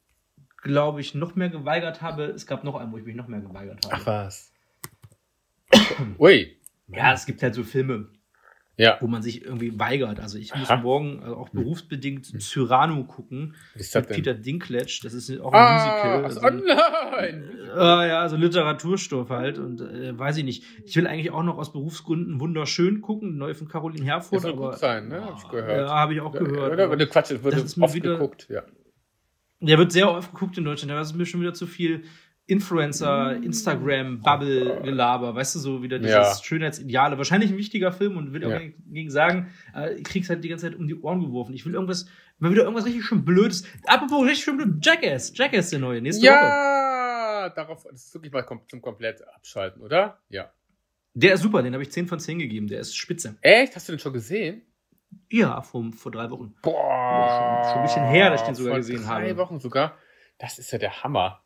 [0.62, 2.24] glaube ich, noch mehr geweigert habe.
[2.26, 3.96] Es gab noch einen, wo ich mich noch mehr geweigert habe.
[3.96, 4.54] Ach was.
[6.20, 6.58] Ui.
[6.88, 8.08] Ja, es gibt halt so Filme
[8.78, 8.98] ja.
[9.02, 10.20] wo man sich irgendwie weigert.
[10.20, 10.82] Also ich muss Aha.
[10.82, 11.62] morgen also auch hm.
[11.62, 12.40] berufsbedingt hm.
[12.40, 15.00] Cyrano gucken mit Peter Dinklage.
[15.04, 16.26] Das ist auch ein ah, Musical.
[16.26, 17.44] Also, online.
[17.76, 19.58] Äh, ja, also Literaturstoff halt.
[19.58, 20.64] Und äh, weiß ich nicht.
[20.86, 24.36] Ich will eigentlich auch noch aus Berufsgründen wunderschön gucken, neu von Caroline Herfurth.
[24.36, 25.26] Das soll aber, gut sein, ne?
[25.26, 25.88] Hab ich gehört.
[25.88, 26.74] Ja, habe ich auch gehört.
[26.74, 28.62] Oder, oder Quatsch, wird das ist oft wieder, geguckt, ja.
[29.60, 30.92] Der wird sehr oft geguckt in Deutschland.
[30.92, 32.04] Das ist mir schon wieder zu viel
[32.50, 36.36] Influencer, Instagram, Bubble, Gelaber, weißt du, so wieder dieses ja.
[36.42, 37.18] Schönheitsideale.
[37.18, 38.62] Wahrscheinlich ein wichtiger Film und will auch ja.
[38.86, 41.54] gegen sagen, äh, ich krieg's halt die ganze Zeit um die Ohren geworfen.
[41.54, 42.08] Ich will irgendwas,
[42.40, 43.66] mal wieder irgendwas richtig schön Blödes.
[43.86, 45.34] Apropos richtig schön blöd, Jackass.
[45.36, 46.42] Jackass der neue, nächste ja, Woche.
[46.42, 50.22] Ja, darauf, das ist wirklich mal zum komplett abschalten, oder?
[50.30, 50.50] Ja.
[51.16, 53.38] Der ist super, den habe ich 10 von 10 gegeben, der ist spitze.
[53.42, 53.76] Echt?
[53.76, 54.62] Hast du den schon gesehen?
[55.30, 56.56] Ja, vor, vor drei Wochen.
[56.62, 57.64] Boah.
[57.64, 59.26] Schon, schon ein bisschen her, dass ich den sogar gesehen habe.
[59.26, 59.98] Drei Wochen sogar?
[60.38, 61.44] Das ist ja der Hammer.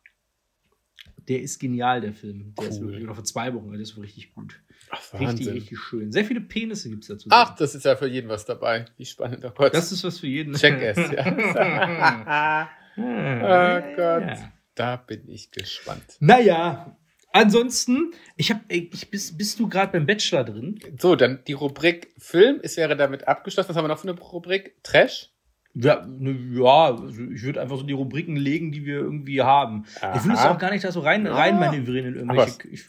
[1.28, 2.54] Der ist genial, der Film.
[2.56, 2.70] Der cool.
[2.70, 4.60] ist wirklich, oder vor zwei Wochen, der ist richtig gut.
[4.90, 6.12] Ach, richtig, richtig schön.
[6.12, 7.28] Sehr viele Penisse gibt es dazu.
[7.30, 8.84] Ach, das ist ja für jeden was dabei.
[8.98, 9.74] Wie spannend, oh Gott.
[9.74, 10.54] Das ist was für jeden.
[10.54, 12.68] Check es, ja.
[12.98, 14.38] oh Gott.
[14.74, 16.16] Da bin ich gespannt.
[16.20, 16.96] Naja,
[17.32, 20.78] ansonsten, ich habe, ich, bist, bist du gerade beim Bachelor drin?
[20.98, 23.70] So, dann die Rubrik Film, es wäre damit abgeschlossen.
[23.70, 24.82] Was haben wir noch für eine Rubrik?
[24.82, 25.30] Trash?
[25.74, 29.86] Ja, ne, ja also ich würde einfach so die Rubriken legen, die wir irgendwie haben.
[30.00, 30.16] Aha.
[30.16, 32.68] Ich will es auch gar nicht da so rein, rein manövrieren in irgendwelche.
[32.70, 32.84] Ich,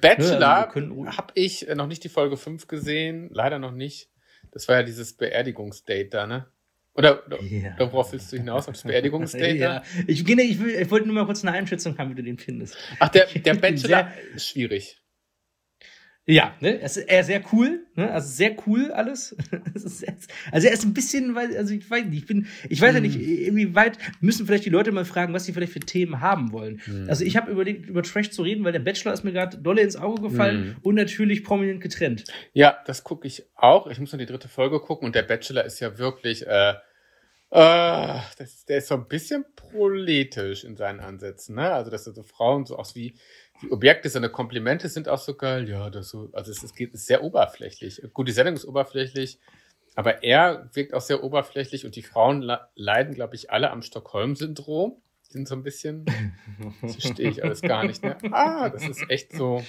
[0.00, 4.08] Bachelor ne, also habe ich noch nicht die Folge 5 gesehen, leider noch nicht.
[4.52, 6.46] Das war ja dieses Beerdigungsdate da, ne?
[6.94, 7.74] Oder, ja.
[7.76, 8.68] oder worauf willst du hinaus?
[8.68, 9.56] Auf das Beerdigungsdate?
[9.56, 9.82] ja.
[10.06, 12.76] Ich, ich, ich wollte nur mal kurz eine Einschätzung haben, wie du den findest.
[12.98, 15.01] Ach, der, der Bachelor ist schwierig.
[16.24, 16.78] Ja, ne?
[16.78, 18.08] Er ist, er ist sehr cool, ne?
[18.12, 19.36] Also sehr cool alles.
[20.52, 23.00] also er ist ein bisschen, weil, also ich weiß nicht, ich bin, ich weiß ja
[23.00, 23.46] nicht, hm.
[23.48, 26.80] inwieweit müssen vielleicht die Leute mal fragen, was sie vielleicht für Themen haben wollen.
[26.86, 27.06] Mhm.
[27.08, 29.82] Also ich habe überlegt, über Trash zu reden, weil der Bachelor ist mir gerade dolle
[29.82, 30.76] ins Auge gefallen mhm.
[30.82, 32.24] und natürlich prominent getrennt.
[32.52, 33.88] Ja, das gucke ich auch.
[33.88, 36.74] Ich muss noch die dritte Folge gucken und der Bachelor ist ja wirklich, äh,
[37.52, 41.70] äh, das, der ist so ein bisschen proletisch in seinen Ansätzen, ne?
[41.70, 43.14] Also dass er so Frauen so aus wie
[43.60, 45.68] die Objekte, seine Komplimente sind auch so geil.
[45.68, 48.02] Ja, das so, also es, es geht ist sehr oberflächlich.
[48.14, 49.38] Gut, die Sendung ist oberflächlich,
[49.94, 54.96] aber er wirkt auch sehr oberflächlich und die Frauen leiden, glaube ich, alle am Stockholm-Syndrom.
[55.28, 56.06] Sind so ein bisschen,
[56.80, 58.02] das verstehe ich alles gar nicht.
[58.02, 58.16] Ne?
[58.32, 59.62] Ah, das ist echt so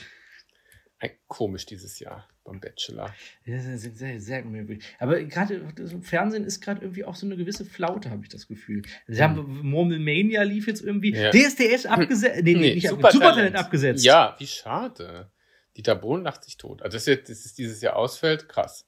[1.28, 3.14] komisch dieses Jahr beim Bachelor.
[3.46, 4.84] Ja, sehr, sehr, sehr merkwürdig.
[5.00, 8.48] Aber gerade im Fernsehen ist gerade irgendwie auch so eine gewisse Flaute, habe ich das
[8.48, 8.84] Gefühl.
[9.08, 9.24] Sie hm.
[9.24, 11.14] haben Murmelmania lief jetzt irgendwie.
[11.14, 11.32] Ja.
[11.32, 12.44] DSDS abgesetzt.
[12.44, 13.14] Nee, nee, nicht Supertalent.
[13.14, 14.04] Supertalent abgesetzt.
[14.04, 15.32] Ja, wie schade.
[15.76, 16.82] Dieter Bohlen lacht sich tot.
[16.82, 18.88] Also, dass jetzt, dass es dieses Jahr ausfällt, krass.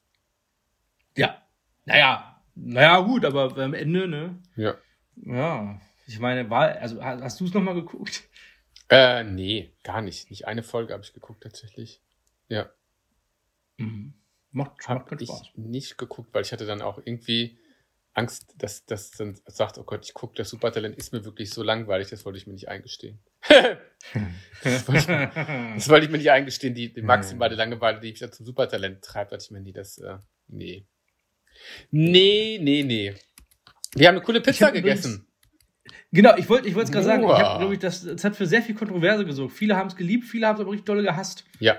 [1.18, 1.42] Ja.
[1.86, 4.42] Naja, naja, gut, aber am Ende, ne?
[4.56, 4.76] Ja.
[5.26, 5.80] Ja.
[6.08, 8.24] Ich meine, war, also hast du es nochmal geguckt?
[8.90, 10.30] Äh, nee, gar nicht.
[10.30, 12.02] Nicht eine Folge habe ich geguckt tatsächlich.
[12.50, 12.70] Ja.
[13.78, 14.14] Mhm.
[14.52, 15.52] Macht, Hab macht ich Spaß.
[15.56, 17.60] nicht geguckt, weil ich hatte dann auch irgendwie
[18.14, 21.62] Angst, dass das dann sagt, oh Gott, ich gucke das Supertalent, ist mir wirklich so
[21.64, 23.20] langweilig, das wollte ich mir nicht eingestehen.
[24.64, 28.20] das, wollte ich, das, wollte ich, mir nicht eingestehen, die, die maximale Langeweile, die ich
[28.20, 30.88] da zum Supertalent treibt, dachte ich mir nie, das, äh, nee.
[31.92, 33.14] Nee, nee, nee.
[33.96, 35.28] Wir haben eine coole Pizza gegessen.
[36.12, 37.24] Genau, ich wollte ich es gerade sagen.
[37.24, 39.54] Ich habe, glaube ich, das, das hat für sehr viel Kontroverse gesorgt.
[39.54, 41.44] Viele haben es geliebt, viele haben es aber richtig dolle gehasst.
[41.60, 41.78] Ja.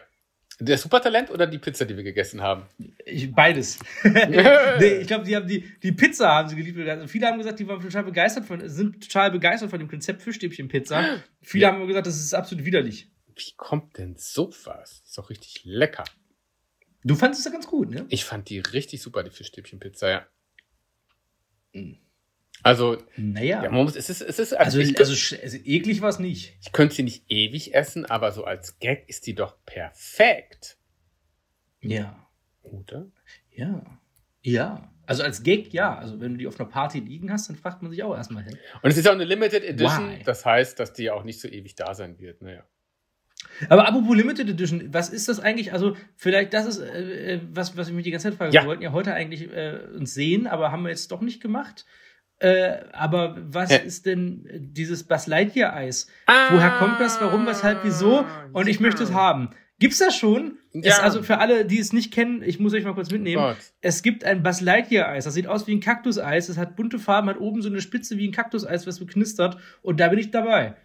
[0.59, 2.65] Der Supertalent oder die Pizza, die wir gegessen haben?
[3.05, 3.79] Ich, beides.
[4.05, 6.79] nee, ich glaube, die haben die, die Pizza haben sie geliebt.
[6.89, 10.23] Also viele haben gesagt, die waren total begeistert von, sind total begeistert von dem Konzept
[10.23, 11.21] Fischstäbchen-Pizza.
[11.43, 11.73] Viele ja.
[11.73, 13.11] haben gesagt, das ist absolut widerlich.
[13.35, 15.03] Wie kommt denn sowas?
[15.05, 16.05] Ist doch richtig lecker.
[17.05, 18.07] Du fandest es ja ganz gut, ne?
[18.09, 20.27] Ich fand die richtig super, die Fischstäbchenpizza, ja.
[21.75, 21.99] Mhm.
[22.63, 23.63] Also, naja.
[23.63, 26.57] Ja, man muss, es ist, es ist, also, also, also, also eklig war es nicht.
[26.63, 30.79] Ich könnte sie nicht ewig essen, aber so als Gag ist die doch perfekt.
[31.81, 32.27] Ja.
[32.63, 33.07] Oder?
[33.51, 33.85] Ja.
[34.43, 34.93] Ja.
[35.07, 35.97] Also als Gag, ja.
[35.97, 38.43] Also wenn du die auf einer Party liegen hast, dann fragt man sich auch erstmal
[38.43, 38.59] hin.
[38.83, 40.23] Und es ist auch eine Limited Edition, Why?
[40.25, 42.43] das heißt, dass die auch nicht so ewig da sein wird.
[42.43, 42.65] Naja.
[43.69, 45.73] Aber apropos Limited Edition, was ist das eigentlich?
[45.73, 48.53] Also, vielleicht das ist, äh, äh, was, was ich mich die ganze Zeit frage.
[48.53, 48.63] Ja.
[48.63, 51.87] Wir wollten ja heute eigentlich äh, uns sehen, aber haben wir jetzt doch nicht gemacht.
[52.39, 53.79] Äh, aber was ja.
[53.79, 56.07] ist denn dieses Buzz Lightyear Eis?
[56.27, 57.21] Ah, Woher kommt das?
[57.21, 58.27] Warum, weshalb, wieso?
[58.53, 59.51] Und ich möchte es haben.
[59.79, 60.59] Gibt's das schon?
[60.73, 60.93] Ja.
[60.93, 63.43] Es, also für alle, die es nicht kennen, ich muss euch mal kurz mitnehmen.
[63.43, 65.25] Oh es gibt ein Buzz Lightyear Eis.
[65.25, 66.49] Das sieht aus wie ein Kaktuseis.
[66.49, 69.59] Es hat bunte Farben, hat oben so eine Spitze wie ein Kaktuseis, was beknistert.
[69.83, 70.77] Und da bin ich dabei.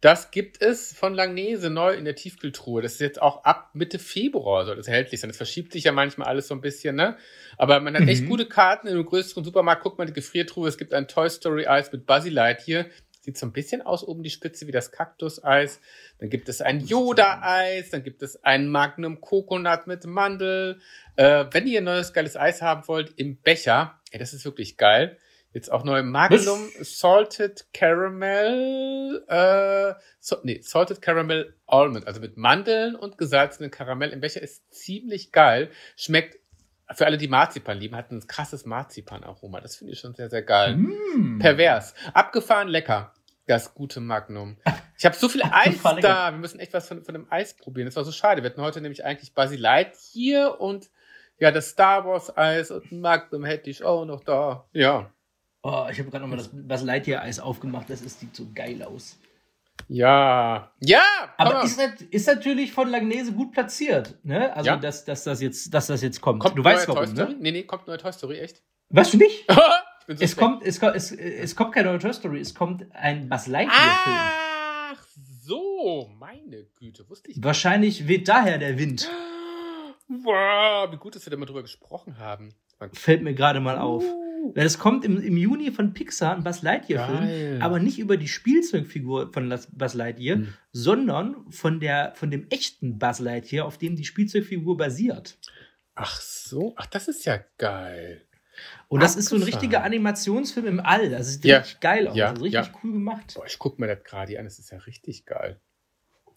[0.00, 2.80] Das gibt es von Langnese neu in der Tiefkühltruhe.
[2.80, 5.28] Das ist jetzt auch ab Mitte Februar soll das erhältlich sein.
[5.28, 7.18] Das verschiebt sich ja manchmal alles so ein bisschen, ne?
[7.58, 8.08] Aber man hat mhm.
[8.08, 9.82] echt gute Karten in einem größeren Supermarkt.
[9.82, 10.68] Guckt mal die Gefriertruhe.
[10.68, 12.86] Es gibt ein Toy Story Eis mit Buzzy Light hier.
[13.20, 15.80] Sieht so ein bisschen aus oben die Spitze wie das Kaktuseis.
[16.18, 17.90] Dann gibt es ein Yoda-Eis.
[17.90, 20.80] Dann gibt es ein Magnum Coconut mit Mandel.
[21.16, 24.00] Äh, wenn ihr ein neues geiles Eis haben wollt, im Becher.
[24.10, 25.18] Ey, das ist wirklich geil.
[25.52, 26.68] Jetzt auch neu Magnum?
[26.80, 34.20] Salted Caramel, äh, so, nee, Salted Caramel Almond, also mit Mandeln und gesalzenen Karamell im
[34.20, 35.70] Becher ist ziemlich geil.
[35.96, 36.38] Schmeckt
[36.92, 39.60] für alle, die Marzipan lieben, hat ein krasses Marzipan-Aroma.
[39.60, 40.76] Das finde ich schon sehr, sehr geil.
[40.76, 41.38] Mm.
[41.38, 41.94] Pervers.
[42.14, 43.14] Abgefahren lecker.
[43.46, 44.56] Das gute Magnum.
[44.96, 46.32] Ich habe so viel Eis da.
[46.32, 47.86] Wir müssen echt was von, von dem Eis probieren.
[47.86, 48.42] Das war so schade.
[48.42, 50.90] Wir hatten heute nämlich eigentlich Basilite hier und
[51.38, 54.66] ja, das Star Wars Eis und Magnum hätte ich auch noch da.
[54.72, 55.12] Ja.
[55.62, 57.90] Oh, ich habe gerade nochmal das Buzz Lightyear Eis aufgemacht.
[57.90, 59.18] Das ist, sieht so geil aus.
[59.88, 61.02] Ja, ja.
[61.36, 64.54] Aber ist, ist, natürlich von Langnese gut platziert, ne?
[64.54, 64.76] Also, ja.
[64.76, 66.40] dass, dass, das jetzt, dass das jetzt kommt.
[66.40, 67.36] kommt du weißt warum, ne?
[67.38, 68.62] Nee, nee, kommt neue Toy Story, echt?
[68.90, 69.44] Weißt du nicht?
[70.06, 73.28] so es, kommt, es, kommt, es, es kommt keine neue Toy Story, es kommt ein
[73.28, 74.16] Buzz Lightyear-Film.
[74.16, 75.06] Ach
[75.42, 77.42] so, meine Güte, wusste ich.
[77.42, 79.08] Wahrscheinlich weht daher der Wind.
[80.12, 82.52] Wow, wie gut, dass wir da mal drüber gesprochen haben.
[82.94, 84.02] Fällt mir gerade mal auf.
[84.02, 84.29] Uh.
[84.54, 89.32] Es kommt im, im Juni von Pixar ein Buzz Lightyear-Film, aber nicht über die Spielzeugfigur
[89.32, 90.54] von Buzz Lightyear, hm.
[90.72, 95.38] sondern von, der, von dem echten Buzz Lightyear, auf dem die Spielzeugfigur basiert.
[95.94, 98.22] Ach so, ach, das ist ja geil.
[98.88, 99.20] Und das Abgefahren.
[99.20, 101.10] ist so ein richtiger Animationsfilm im All.
[101.10, 101.58] Das sieht ja.
[101.58, 102.16] richtig geil aus.
[102.16, 102.30] Ja.
[102.30, 102.80] Also richtig ja.
[102.82, 103.34] cool gemacht.
[103.34, 105.60] Boah, ich guck mir das gerade an, das ist ja richtig geil.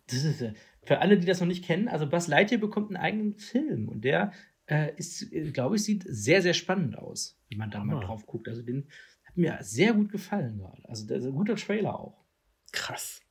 [0.08, 0.44] Das ist,
[0.84, 4.02] für alle, die das noch nicht kennen, also Buzz Lightyear bekommt einen eigenen Film und
[4.02, 4.34] der
[4.66, 7.86] äh, ist, äh, glaube ich, sieht sehr, sehr spannend aus, wenn man da oh.
[7.86, 8.48] mal drauf guckt.
[8.48, 8.90] Also den
[9.26, 10.88] hat mir sehr gut gefallen gerade.
[10.88, 12.24] Also der ist ein guter Trailer auch.
[12.72, 13.22] Krass.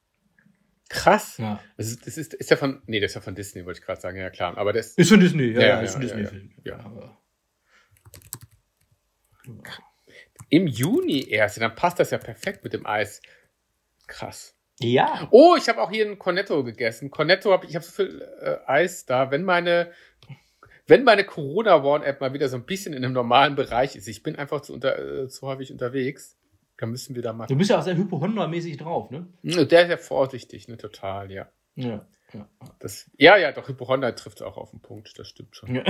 [0.89, 1.39] Krass.
[1.39, 1.61] Ja.
[1.77, 3.87] Das, ist, das ist, ist ja von, nee, das ist ja von Disney, wollte ich
[3.87, 4.57] gerade sagen, ja klar.
[4.59, 6.51] Aber das ist von Disney, ja, ja, ja ist ein Disney-Film.
[6.65, 7.19] Ja, ja.
[10.51, 13.23] Im Juni erst, dann passt das ja perfekt mit dem Eis.
[14.07, 14.55] Krass.
[14.81, 15.29] Ja.
[15.31, 17.11] Oh, ich habe auch hier ein Cornetto gegessen.
[17.11, 19.31] Cornetto habe ich habe so viel äh, Eis da.
[19.31, 19.93] Wenn meine
[20.87, 24.37] wenn meine Corona-Warn-App mal wieder so ein bisschen in einem normalen Bereich ist, ich bin
[24.37, 26.37] einfach zu, unter, äh, zu häufig unterwegs,
[26.77, 27.47] dann müssen wir da mal.
[27.47, 29.29] Du bist ja auch sehr Hypochondra-mäßig drauf, ne?
[29.43, 30.77] Der ist ja vorsichtig, ne?
[30.77, 31.49] Total, ja.
[31.77, 32.07] Ja.
[32.33, 32.49] Ja.
[32.79, 35.75] Das, ja, ja, doch, Hypochondra trifft auch auf den Punkt, das stimmt schon.
[35.75, 35.85] Ja.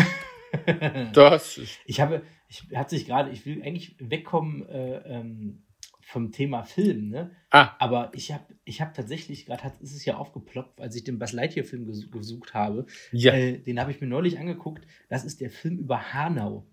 [1.14, 5.64] das ist ich habe, ich hat sich gerade, ich will eigentlich wegkommen äh, ähm,
[6.12, 7.30] vom Thema Film, ne?
[7.50, 7.74] Ah.
[7.78, 11.32] Aber ich habe ich hab tatsächlich, gerade ist es ja aufgeploppt, als ich den Buzz
[11.32, 12.86] Lightyear-Film ges gesucht habe.
[13.10, 13.32] Ja.
[13.32, 14.86] Äh, den habe ich mir neulich angeguckt.
[15.08, 16.66] Das ist der Film über Hanau.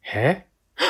[0.00, 0.44] Hä?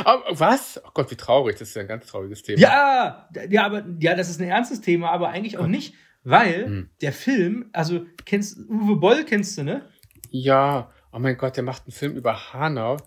[0.04, 0.80] Oh, was?
[0.85, 1.56] Oh Gott, wie traurig.
[1.59, 2.61] Das ist ja ein ganz trauriges Thema.
[2.61, 6.90] Ja, ja, aber ja, das ist ein ernstes Thema, aber eigentlich auch nicht, weil hm.
[7.00, 9.88] der Film, also kennst Uwe Boll kennst du, ne?
[10.30, 10.92] Ja.
[11.12, 12.98] Oh mein Gott, der macht einen Film über Hanau.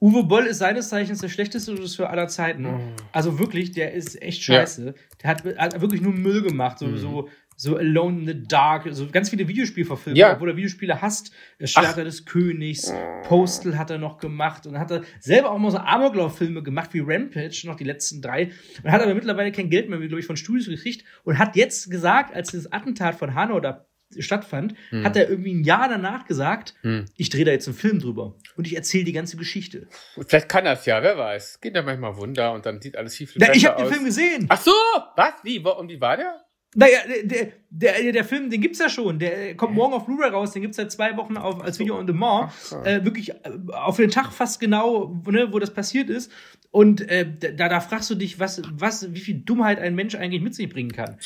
[0.00, 2.66] Uwe Boll ist seines Zeichens der schlechteste Regisseur aller Zeiten.
[2.66, 2.80] Oh.
[3.12, 4.86] Also wirklich, der ist echt scheiße.
[4.86, 4.92] Ja.
[5.22, 6.78] Der hat, hat, wirklich nur Müll gemacht.
[6.78, 6.96] So, mhm.
[6.98, 10.34] so, so Alone in the Dark, so ganz viele Videospielverfilmungen, ja.
[10.34, 11.32] obwohl er Videospiele hasst.
[11.58, 12.92] Der Schwerter des Königs,
[13.24, 17.00] Postal hat er noch gemacht und hat er selber auch mal so Amoklauf-Filme gemacht wie
[17.00, 18.50] Rampage, noch die letzten drei.
[18.82, 21.90] Und hat aber mittlerweile kein Geld mehr, glaube ich, von Studios gekriegt und hat jetzt
[21.90, 23.86] gesagt, als das Attentat von Hanau da
[24.18, 25.04] stattfand, hm.
[25.04, 27.06] hat er irgendwie ein Jahr danach gesagt, hm.
[27.16, 29.88] ich drehe da jetzt einen Film drüber und ich erzähle die ganze Geschichte.
[30.26, 31.60] Vielleicht kann das ja, wer weiß.
[31.60, 33.92] Geht ja manchmal Wunder und dann sieht alles viel, viel Na, besser Ich habe den
[33.92, 34.46] Film gesehen.
[34.48, 34.72] Ach so,
[35.16, 35.34] was?
[35.42, 35.58] Wie?
[35.58, 36.46] Und wie war der?
[36.78, 39.18] Naja, der, der, der Film, den gibt's ja schon.
[39.18, 40.52] Der kommt morgen auf Blu-ray raus.
[40.52, 42.52] Den gibt's seit zwei Wochen auf, als Video on Demand.
[42.84, 43.36] Äh, wirklich äh,
[43.72, 46.30] auf den Tag fast genau, ne, wo das passiert ist.
[46.70, 50.42] Und äh, da, da fragst du dich, was, was, wie viel Dummheit ein Mensch eigentlich
[50.42, 51.16] mit sich bringen kann.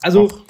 [0.00, 0.44] Also, Och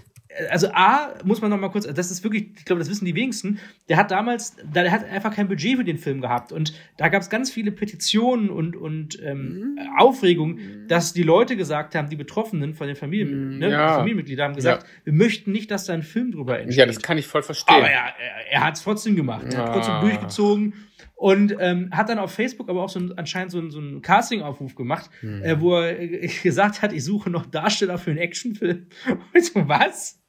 [0.48, 3.14] also A, muss man noch mal kurz, das ist wirklich, ich glaube, das wissen die
[3.14, 7.08] wenigsten, der hat damals, der hat einfach kein Budget für den Film gehabt und da
[7.08, 9.78] gab es ganz viele Petitionen und, und ähm, mhm.
[9.98, 13.96] Aufregung, dass die Leute gesagt haben, die Betroffenen von den Familien, mhm, ne, ja.
[13.96, 14.88] Familienmitglieder haben gesagt, ja.
[15.04, 16.78] wir möchten nicht, dass da ein Film drüber entsteht.
[16.78, 17.76] Ja, das kann ich voll verstehen.
[17.76, 20.74] Aber er, er, er hat es trotzdem gemacht, er hat trotzdem durchgezogen
[21.16, 24.00] und ähm, hat dann auf Facebook aber auch so ein, anscheinend so, ein, so einen
[24.00, 25.42] Casting-Aufruf gemacht, mhm.
[25.42, 28.86] äh, wo er äh, gesagt hat, ich suche noch Darsteller für einen Actionfilm.
[29.34, 30.19] Und so, was?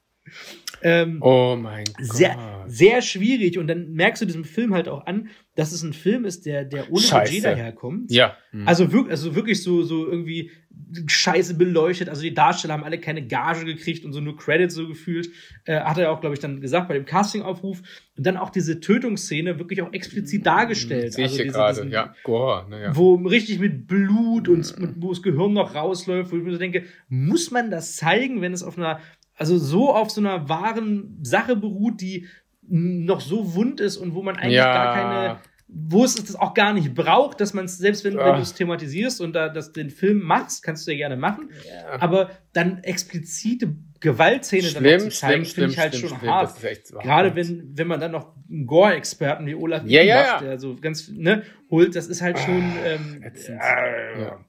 [0.83, 2.05] Ähm, oh mein Gott.
[2.05, 3.57] Sehr, sehr schwierig.
[3.57, 6.65] Und dann merkst du diesem Film halt auch an, dass es ein Film ist, der,
[6.65, 7.31] der ohne Scheiße.
[7.31, 8.11] Budget daherkommt.
[8.11, 8.35] Ja.
[8.51, 8.67] Mhm.
[8.67, 10.51] Also, wirklich, also wirklich so, so irgendwie
[11.05, 12.09] scheiße beleuchtet.
[12.09, 15.29] Also die Darsteller haben alle keine Gage gekriegt und so nur Credits so gefühlt.
[15.65, 17.81] Äh, hat er auch, glaube ich, dann gesagt bei dem Castingaufruf.
[18.17, 21.13] Und dann auch diese Tötungsszene wirklich auch explizit dargestellt.
[21.13, 22.15] Sehe ich also gerade, ja.
[22.23, 22.95] Gore, naja.
[22.95, 26.57] Wo richtig mit Blut und mit, wo das Gehirn noch rausläuft, wo ich mir so
[26.57, 28.99] denke, muss man das zeigen, wenn es auf einer
[29.41, 32.27] also so auf so einer wahren Sache beruht, die
[32.61, 34.71] noch so wund ist und wo man eigentlich ja.
[34.71, 38.35] gar keine, wo es das auch gar nicht braucht, dass man es, selbst wenn, wenn
[38.35, 41.99] du es thematisierst und da das, den Film machst, kannst du ja gerne machen, ja.
[41.99, 46.55] aber dann explizite Gewaltszene schlimm, dann zu zeigen, finde ich halt schlimm, schon schlimm, hart.
[47.01, 50.75] Gerade wenn, wenn man dann noch einen Gore-Experten wie Olaf ja, ja, macht, der so
[50.75, 54.45] ganz, ne, holt, das ist halt schon, ah, ähm, äh, ja.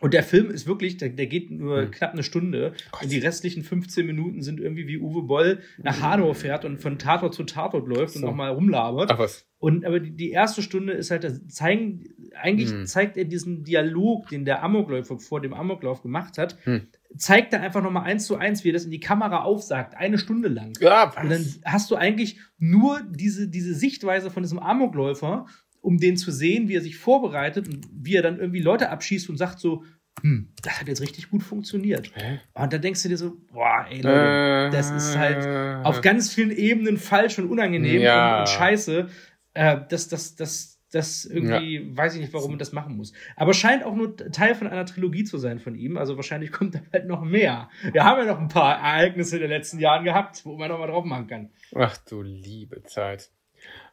[0.00, 1.90] Und der Film ist wirklich, der, der geht nur hm.
[1.90, 2.72] knapp eine Stunde.
[2.92, 3.02] Gott.
[3.02, 6.02] Und die restlichen 15 Minuten sind irgendwie wie Uwe Boll nach hm.
[6.02, 8.20] Hanau fährt und von Tatort zu Tatort läuft so.
[8.20, 9.10] und nochmal rumlabert.
[9.12, 9.46] Ach was.
[9.60, 12.04] Und aber die, die erste Stunde ist halt, das zeigen,
[12.40, 12.86] eigentlich hm.
[12.86, 16.86] zeigt er diesen Dialog, den der Amokläufer vor dem Amoklauf gemacht hat, hm.
[17.16, 20.18] zeigt er einfach nochmal eins zu eins, wie er das in die Kamera aufsagt, eine
[20.18, 20.74] Stunde lang.
[20.80, 21.24] Ja, was?
[21.24, 25.46] Und dann hast du eigentlich nur diese, diese Sichtweise von diesem Amokläufer
[25.88, 29.30] um den zu sehen, wie er sich vorbereitet und wie er dann irgendwie Leute abschießt
[29.30, 29.84] und sagt so,
[30.20, 32.12] hm, das hat jetzt richtig gut funktioniert.
[32.14, 32.40] Hä?
[32.52, 36.34] Und da denkst du dir so, boah, ey Leute, äh, das ist halt auf ganz
[36.34, 38.34] vielen Ebenen falsch und unangenehm ja.
[38.34, 39.08] und, und, scheiße.
[39.54, 41.96] Äh, das, das, das, das irgendwie, ja.
[41.96, 43.14] weiß ich nicht, warum man das machen muss.
[43.34, 45.96] Aber scheint auch nur Teil von einer Trilogie zu sein von ihm.
[45.96, 47.70] Also wahrscheinlich kommt da halt noch mehr.
[47.92, 50.78] Wir haben ja noch ein paar Ereignisse in den letzten Jahren gehabt, wo man noch
[50.78, 51.50] mal drauf machen kann.
[51.74, 53.30] Ach du liebe Zeit.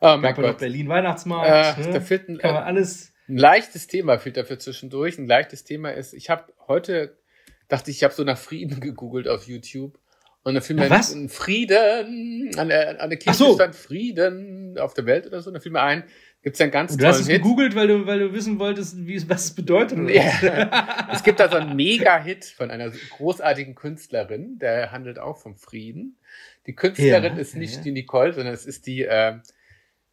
[0.02, 0.58] Oh mein Gott.
[0.58, 1.80] Berlin Weihnachtsmarkt.
[1.80, 1.94] Äh, ne?
[1.94, 3.14] Da fehlt ein, kann man alles.
[3.28, 5.18] Ein leichtes Thema fehlt dafür zwischendurch.
[5.18, 7.18] Ein leichtes Thema ist, ich habe heute,
[7.68, 9.98] dachte ich, ich habe so nach Frieden gegoogelt auf YouTube.
[10.44, 11.12] Und dann fiel mir was?
[11.12, 13.56] ein Frieden, an der, an der Kirche so.
[13.56, 15.50] stand Frieden auf der Welt oder so.
[15.50, 16.04] Und dann fiel mir ein,
[16.44, 19.08] gibt's ja einen ganz und Du hast es gegoogelt, weil du, weil du wissen wolltest,
[19.08, 19.98] wie es, was es bedeutet.
[20.08, 21.10] Ja.
[21.12, 26.20] es gibt da so einen Mega-Hit von einer großartigen Künstlerin, der handelt auch vom Frieden.
[26.68, 27.82] Die Künstlerin ja, ist nicht ja.
[27.82, 29.40] die Nicole, sondern es ist die äh,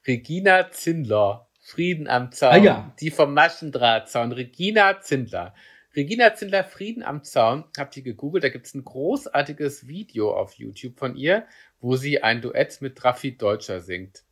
[0.06, 1.48] Regina Zindler.
[1.60, 2.52] Frieden am Zaun.
[2.52, 2.94] Ah, ja.
[3.00, 4.32] Die vom Maschendrahtzaun.
[4.32, 5.54] Regina Zindler.
[5.94, 7.64] Regina Zindler, Frieden am Zaun.
[7.78, 8.44] Habt ihr gegoogelt?
[8.44, 11.46] Da gibt's ein großartiges Video auf YouTube von ihr,
[11.80, 14.24] wo sie ein Duett mit Raffi Deutscher singt.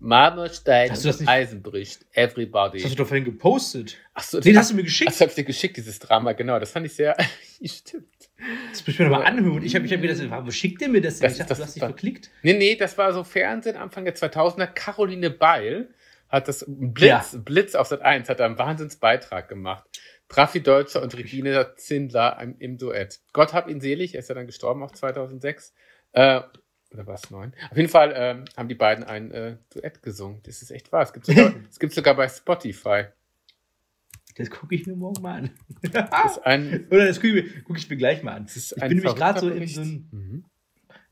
[0.00, 2.04] Marmorstein und Eisen bricht.
[2.12, 2.78] Everybody.
[2.78, 3.96] Das hast du doch vorhin gepostet.
[4.12, 5.10] Ach so, den hast du mir geschickt.
[5.10, 6.58] Das hab ich dir geschickt, dieses Drama, genau.
[6.58, 7.16] Das fand ich sehr.
[7.64, 8.06] Stimmt.
[8.88, 9.62] Muss ich mir nochmal anhören.
[9.62, 10.22] Ich habe ich hab mir das.
[10.30, 11.18] Wo schickt ihr mir das?
[11.18, 12.30] Das ich dachte, das du hast dich verklickt.
[12.42, 14.66] Nee, nee, das war so Fernsehen Anfang der 2000er.
[14.66, 15.90] Caroline Beil
[16.30, 17.38] hat das Blitz, ja.
[17.38, 19.84] Blitz auf Sat 1 hat da einen Wahnsinnsbeitrag gemacht.
[20.30, 23.20] Traffi Deutscher und Regine Zindler im, im, Duett.
[23.34, 25.74] Gott hab ihn selig, er ist ja dann gestorben auch 2006.
[26.12, 26.40] Äh,
[26.90, 27.52] oder war es neun?
[27.70, 30.40] Auf jeden Fall ähm, haben die beiden ein äh, Duett gesungen.
[30.44, 31.02] Das ist echt wahr.
[31.02, 33.04] Es gibt sogar, es gibt sogar bei Spotify.
[34.38, 35.50] Das gucke ich mir morgen mal an.
[35.92, 38.46] Das ein, Oder das gucke ich, guck ich, mir gleich mal an.
[38.46, 40.44] ich bin nämlich gerade so in so einem mhm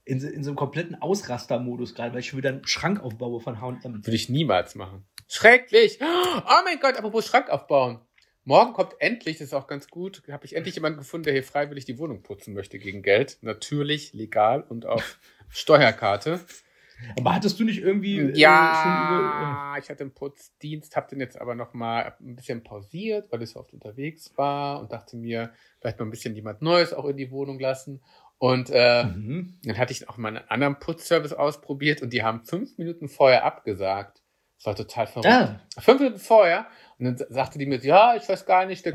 [0.06, 3.60] in, in so einem kompletten Ausraster-Modus gerade, weil ich schon wieder einen Schrank aufbaue von
[3.60, 4.06] H&M.
[4.06, 5.04] Würde ich niemals machen.
[5.28, 5.98] Schrecklich!
[6.00, 8.00] Oh mein Gott, apropos Schrank aufbauen.
[8.44, 11.42] Morgen kommt endlich, das ist auch ganz gut, habe ich endlich jemanden gefunden, der hier
[11.42, 13.38] freiwillig die Wohnung putzen möchte gegen Geld.
[13.40, 16.40] Natürlich, legal und auf Steuerkarte.
[17.18, 18.18] Aber hattest du nicht irgendwie.
[18.18, 22.36] Äh, ja, über, äh, ich hatte einen Putzdienst, habe den jetzt aber noch mal ein
[22.36, 26.34] bisschen pausiert, weil ich so oft unterwegs war und dachte mir, vielleicht mal ein bisschen
[26.34, 28.02] jemand Neues auch in die Wohnung lassen.
[28.38, 29.58] Und äh, mhm.
[29.64, 33.44] dann hatte ich auch mal einen anderen Putzservice ausprobiert und die haben fünf Minuten vorher
[33.44, 34.22] abgesagt.
[34.58, 35.32] Das war total verrückt.
[35.32, 35.60] Ah.
[35.78, 36.66] Fünf Minuten vorher.
[36.98, 38.86] Und dann sagte die mir, ja, ich weiß gar nicht.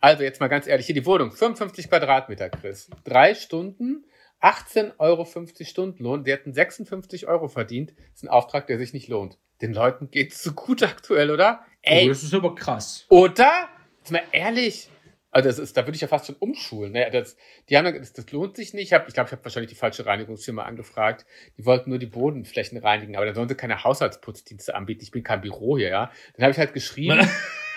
[0.00, 2.88] also jetzt mal ganz ehrlich, hier die Wohnung, 55 Quadratmeter, Chris.
[3.04, 4.04] Drei Stunden,
[4.40, 5.26] 18,50 Euro
[5.62, 6.24] Stundenlohn.
[6.24, 7.92] Die hätten 56 Euro verdient.
[7.96, 9.38] Das ist ein Auftrag, der sich nicht lohnt.
[9.60, 11.64] Den Leuten geht's so gut aktuell, oder?
[11.82, 12.06] Ey.
[12.06, 13.06] Oh, das ist aber krass.
[13.10, 13.68] Oder?
[13.98, 14.88] Jetzt mal ehrlich.
[15.32, 16.92] Also das ist, da würde ich ja fast schon umschulen.
[16.92, 17.08] Ne?
[17.12, 17.36] Das,
[17.68, 18.84] die haben, das, das lohnt sich nicht.
[18.84, 21.24] Ich glaube, ich, glaub, ich habe wahrscheinlich die falsche Reinigungsfirma angefragt.
[21.56, 25.02] Die wollten nur die Bodenflächen reinigen, aber dann sollen sie keine Haushaltsputzdienste anbieten.
[25.02, 26.10] Ich bin kein Büro hier, ja.
[26.34, 27.28] Dann habe ich halt geschrieben.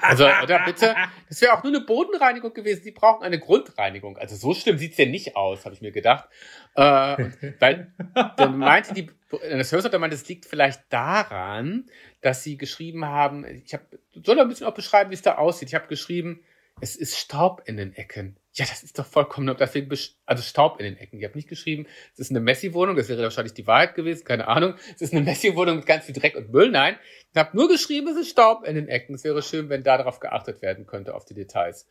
[0.00, 0.94] Also, oder bitte,
[1.28, 2.82] das wäre auch nur eine Bodenreinigung gewesen.
[2.84, 4.16] Die brauchen eine Grundreinigung.
[4.18, 6.28] Also so schlimm sieht's ja nicht aus, habe ich mir gedacht.
[6.74, 7.92] Äh, weil
[8.36, 11.88] dann meinte die, das Hörser meinte, es liegt vielleicht daran,
[12.20, 13.84] dass sie geschrieben haben, ich habe,
[14.24, 15.68] soll ein bisschen auch beschreiben, wie es da aussieht.
[15.68, 16.44] Ich habe geschrieben,
[16.80, 18.36] es ist Staub in den Ecken.
[18.54, 21.18] Ja, das ist doch vollkommen, deswegen, also Staub in den Ecken.
[21.18, 24.48] Ich habe nicht geschrieben, es ist eine Messi-Wohnung, das wäre wahrscheinlich die Wahrheit gewesen, keine
[24.48, 24.74] Ahnung.
[24.94, 26.70] Es ist eine Messi-Wohnung mit ganz viel Dreck und Müll.
[26.70, 26.98] Nein,
[27.32, 29.14] ich habe nur geschrieben, es ist Staub in den Ecken.
[29.14, 31.86] Es wäre schön, wenn da darauf geachtet werden könnte, auf die Details.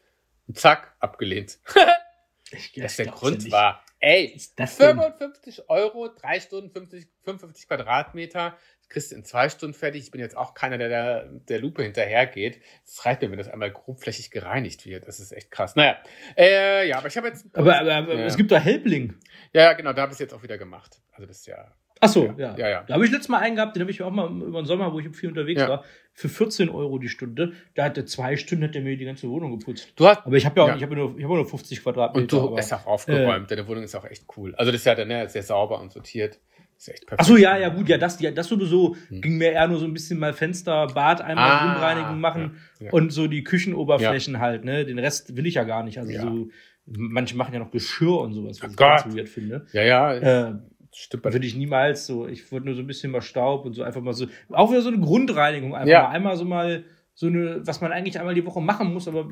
[0.47, 1.59] Und zack, abgelehnt.
[2.51, 3.81] ich, das der Grund war.
[3.99, 8.57] Ey, 55 Euro, drei Stunden, 50, 55 Quadratmeter
[8.89, 10.03] kriegst du in zwei Stunden fertig.
[10.03, 12.61] Ich bin jetzt auch keiner, der der, der Lupe hinterhergeht.
[12.85, 15.07] Es reicht mir, wenn das einmal grobflächig gereinigt wird.
[15.07, 15.75] Das ist echt krass.
[15.75, 15.97] Naja,
[16.35, 17.45] äh, ja, aber ich habe jetzt.
[17.55, 18.25] Aber, aber, aber ja.
[18.25, 19.15] es gibt da Helbling.
[19.53, 21.01] Ja, genau, da habe ich es jetzt auch wieder gemacht.
[21.11, 21.71] Also das ist ja.
[22.01, 22.55] Ach so, ja.
[22.55, 22.69] ja.
[22.69, 24.65] ja, Da habe ich letztes Mal einen gehabt, den habe ich auch mal über den
[24.65, 25.67] Sommer, wo ich viel unterwegs ja.
[25.67, 25.83] war,
[26.19, 27.53] für 14 Euro die Stunde.
[27.75, 29.93] Da hat er zwei Stunden hat er mir die ganze Wohnung geputzt.
[29.95, 32.21] Du hast, aber ich habe ja, auch, ich habe nur, ich habe nur 50 Quadratmeter.
[32.21, 33.49] Und du bist auch aufgeräumt.
[33.49, 34.53] Äh, Deine Wohnung ist auch echt cool.
[34.55, 36.37] Also das ist ja dann ne, sehr sauber und sortiert.
[36.77, 37.21] Ist echt perfekt.
[37.21, 39.21] Ach so, ja, ja, gut, ja, das, ja, das sowieso hm.
[39.21, 42.87] ging mir eher nur so ein bisschen mal Fenster, Bad einmal ah, Rumreinigung machen ja,
[42.87, 42.91] ja.
[42.91, 44.39] und so die Küchenoberflächen ja.
[44.41, 44.83] halt, ne?
[44.83, 45.99] Den Rest will ich ja gar nicht.
[45.99, 46.49] Also so,
[46.85, 49.03] manche machen ja noch Geschirr und sowas, was oh ich Gott.
[49.03, 49.67] ganz weird finde.
[49.71, 50.13] Ja, ja.
[50.15, 50.55] Äh,
[50.93, 51.23] Stimmt.
[51.23, 52.27] Würde ich niemals so.
[52.27, 54.27] Ich würde nur so ein bisschen mal Staub und so einfach mal so.
[54.49, 55.75] Auch wieder so eine Grundreinigung.
[55.75, 56.03] Einfach ja.
[56.03, 59.29] mal einmal so mal so eine, was man eigentlich einmal die Woche machen muss, aber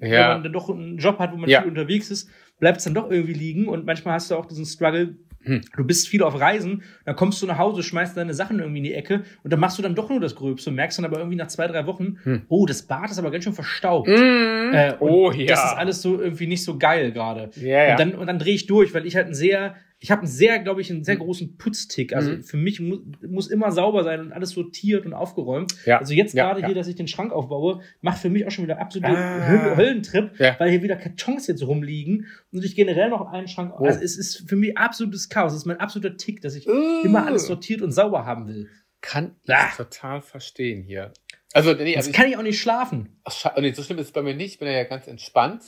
[0.00, 0.10] ja.
[0.10, 1.62] wenn man dann doch einen Job hat, wo man ja.
[1.62, 3.68] viel unterwegs ist, bleibt es dann doch irgendwie liegen.
[3.68, 5.60] Und manchmal hast du auch diesen Struggle, hm.
[5.76, 8.84] Du bist viel auf Reisen, dann kommst du nach Hause, schmeißt deine Sachen irgendwie in
[8.84, 11.18] die Ecke und dann machst du dann doch nur das Gröbste und merkst dann aber
[11.18, 12.42] irgendwie nach zwei, drei Wochen, hm.
[12.48, 14.08] oh, das Bad ist aber ganz schön verstaubt.
[14.08, 14.72] Hm.
[14.72, 15.46] Äh, oh ja.
[15.46, 17.50] Das ist alles so irgendwie nicht so geil gerade.
[17.56, 17.92] Ja.
[17.92, 20.28] Und dann, und dann drehe ich durch, weil ich halt ein sehr ich habe einen
[20.28, 21.20] sehr, glaube ich, einen sehr mhm.
[21.20, 22.12] großen Putztick.
[22.12, 22.42] Also mhm.
[22.42, 25.76] für mich mu muss immer sauber sein und alles sortiert und aufgeräumt.
[25.86, 25.98] Ja.
[25.98, 26.66] Also jetzt ja, gerade ja.
[26.66, 29.76] hier, dass ich den Schrank aufbaue, macht für mich auch schon wieder absolute ah.
[29.76, 30.56] Höllentrip, ja.
[30.58, 33.74] weil hier wieder Kartons jetzt rumliegen und ich generell noch einen Schrank.
[33.78, 33.84] Oh.
[33.84, 35.52] Also es ist für mich absolutes Chaos.
[35.52, 37.02] Es ist mein absoluter Tick, dass ich uh.
[37.04, 38.68] immer alles sortiert und sauber haben will.
[39.02, 39.70] Kann ich ah.
[39.76, 41.12] total verstehen hier.
[41.52, 43.20] Also, nee, also Jetzt kann ich auch nicht schlafen.
[43.22, 44.54] Ach, nee, so schlimm ist es bei mir nicht.
[44.54, 45.62] Ich bin ja ganz entspannt.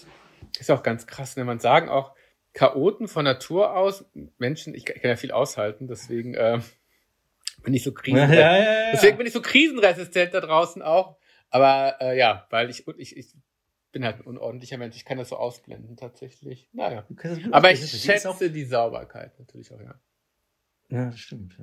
[0.58, 2.14] Ist auch ganz krass, wenn man sagen auch,
[2.54, 4.04] Chaoten von Natur aus.
[4.38, 6.60] Menschen, ich kann ja viel aushalten, deswegen äh,
[7.62, 8.40] bin ich so krisenresistent.
[8.40, 11.18] Ja, ja, ja, deswegen bin ich so krisenresistent da draußen auch.
[11.50, 13.34] Aber äh, ja, weil ich, ich, ich
[13.92, 14.96] bin halt ein unordentlicher Mensch.
[14.96, 16.68] Ich kann das so ausblenden tatsächlich.
[16.72, 17.06] Naja.
[17.52, 19.94] Aber ich schätze die Sauberkeit natürlich auch, ja.
[20.90, 21.56] Ja, das stimmt.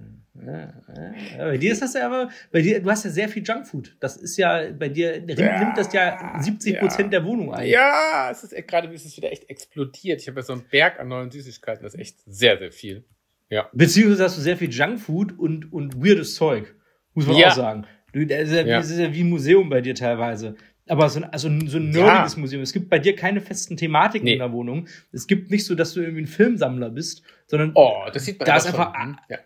[0.46, 1.38] Ja, ja.
[1.38, 3.96] Bei dir ist das ja aber, bei dir, du hast ja sehr viel Junkfood.
[4.00, 7.68] Das ist ja, bei dir ja, nimmt das ja 70 Prozent der Wohnung ein.
[7.68, 10.22] Ja, es ist gerade ist es wieder echt explodiert.
[10.22, 11.84] Ich habe ja so einen Berg an neuen Süßigkeiten.
[11.84, 13.06] Das ist echt sehr, sehr viel.
[13.50, 13.70] Ja.
[13.74, 16.76] Beziehungsweise hast du sehr viel Junkfood und, und weirdes Zeug.
[17.14, 17.86] Muss man auch sagen.
[18.14, 20.56] Du, das, ist ja, das ist ja wie ein Museum bei dir teilweise
[20.92, 22.40] aber so ein, also so ein nerdiges ja.
[22.40, 22.62] Museum.
[22.62, 24.34] Es gibt bei dir keine festen Thematiken nee.
[24.34, 24.88] in der Wohnung.
[25.14, 28.46] Es gibt nicht so, dass du irgendwie ein Filmsammler bist, sondern oh, das sieht man
[28.46, 28.94] da ist einfach,
[29.30, 29.38] ja.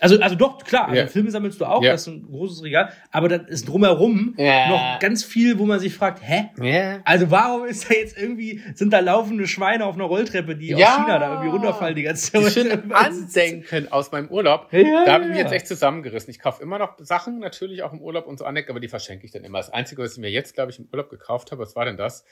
[0.00, 1.92] Also, also doch, klar, also Filme sammelst du auch, ja.
[1.92, 4.68] das ist ein großes Regal, aber da ist drumherum ja.
[4.68, 6.50] noch ganz viel, wo man sich fragt, hä?
[6.62, 7.00] Ja.
[7.04, 10.76] Also warum ist da jetzt irgendwie, sind da laufende Schweine auf einer Rolltreppe, die ja.
[10.76, 12.52] aus China da irgendwie runterfallen die ganze Zeit?
[12.52, 14.72] Schön Andenken aus meinem Urlaub.
[14.72, 16.30] Ja, da habe ich mich jetzt echt zusammengerissen.
[16.30, 19.26] Ich kaufe immer noch Sachen, natürlich auch im Urlaub und so Andenken, aber die verschenke
[19.26, 19.58] ich dann immer.
[19.58, 21.96] Das Einzige, was ich mir jetzt, glaube ich, im Urlaub gekauft habe, was war denn
[21.96, 22.24] das?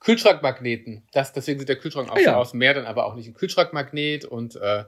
[0.00, 1.06] Kühlschrankmagneten.
[1.12, 2.54] Das, deswegen sieht der Kühlschrank auch ah, so aus.
[2.54, 4.84] Mehr dann aber auch nicht ein Kühlschrankmagnet und äh,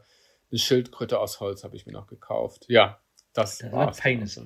[0.51, 2.67] eine Schildkröte aus Holz habe ich mir noch gekauft.
[2.69, 3.01] Ja,
[3.33, 4.41] das, das war Feines.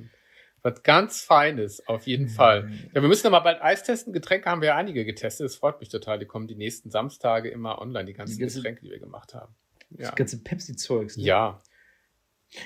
[0.62, 2.30] Was ganz Feines, auf jeden mhm.
[2.30, 2.70] Fall.
[2.94, 4.12] Ja, wir müssen ja mal bald Eis testen.
[4.12, 5.46] Getränke haben wir ja einige getestet.
[5.46, 6.18] Das freut mich total.
[6.18, 9.34] Die kommen die nächsten Samstage immer online, die ganzen die ganze, Getränke, die wir gemacht
[9.34, 9.54] haben.
[9.90, 10.06] Ja.
[10.08, 11.16] Das ganze Pepsi-Zeugs.
[11.16, 11.24] Ne?
[11.24, 11.62] Ja.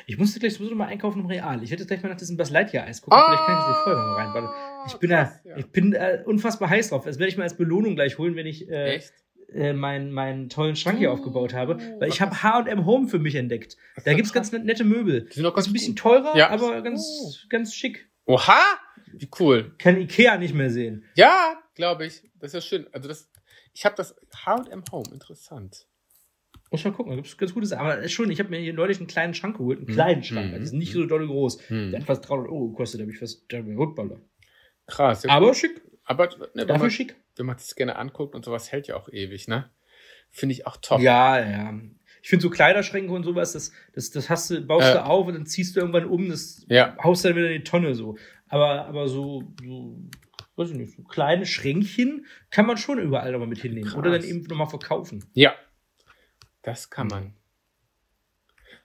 [0.07, 1.63] Ich musste gleich sowieso mal einkaufen im Real.
[1.63, 3.19] Ich hätte gleich mal nach diesem Buzz Lightyear Eis gucken.
[3.19, 4.85] Ah, Vielleicht kann ich das vorher mal rein.
[4.87, 5.57] Ich bin krass, da, ja.
[5.57, 7.05] ich bin äh, unfassbar heiß drauf.
[7.05, 9.13] Das werde ich mal als Belohnung gleich holen, wenn ich äh, Echt?
[9.53, 13.35] Äh, meinen, meinen tollen Schrank hier aufgebaut habe, weil ich habe H&M Home für mich
[13.35, 13.77] entdeckt.
[14.05, 15.27] Da gibt's ganz nette Möbel.
[15.27, 16.51] Die sind auch ganz ist ein bisschen teurer, ja.
[16.51, 17.33] aber ganz, oh.
[17.49, 18.09] ganz schick.
[18.27, 18.61] Oha!
[19.13, 19.75] Wie cool.
[19.79, 21.05] Kann Ikea nicht mehr sehen.
[21.15, 22.23] Ja, glaube ich.
[22.41, 22.87] Das ist ja schön.
[22.93, 23.31] Also das,
[23.73, 25.87] ich habe das H&M Home, interessant.
[26.71, 27.87] Muss mal gucken, da gibt's ganz gute Sachen.
[27.87, 29.95] Aber schon, ich habe mir hier neulich einen kleinen Schrank geholt, einen hm.
[29.95, 30.53] kleinen Schrank.
[30.53, 30.61] Hm.
[30.61, 31.69] Die sind nicht so doll groß.
[31.69, 31.91] Hm.
[31.93, 34.21] Der hat fast 300 Euro gekostet, da habe ich fast, da Rückballer.
[34.87, 35.23] Krass.
[35.23, 35.81] Ja, aber schick.
[36.05, 39.49] Aber ne, dafür schick wenn man das gerne anguckt und sowas hält ja auch ewig,
[39.49, 39.71] ne?
[40.31, 41.01] Finde ich auch top.
[41.01, 41.81] Ja, ja.
[42.23, 45.27] Ich finde so Kleiderschränke und sowas, das, das, das hast du, baust äh, du auf
[45.27, 46.97] und dann ziehst du irgendwann um, das ja.
[47.03, 48.17] haust dann wieder in die Tonne so.
[48.49, 49.99] Aber, aber so, so,
[50.57, 53.89] weiß ich nicht, so kleine Schränkchen kann man schon überall nochmal mit hinnehmen.
[53.89, 53.99] Krass.
[53.99, 55.25] Oder dann eben nochmal verkaufen.
[55.35, 55.55] Ja.
[56.63, 57.35] Das kann man.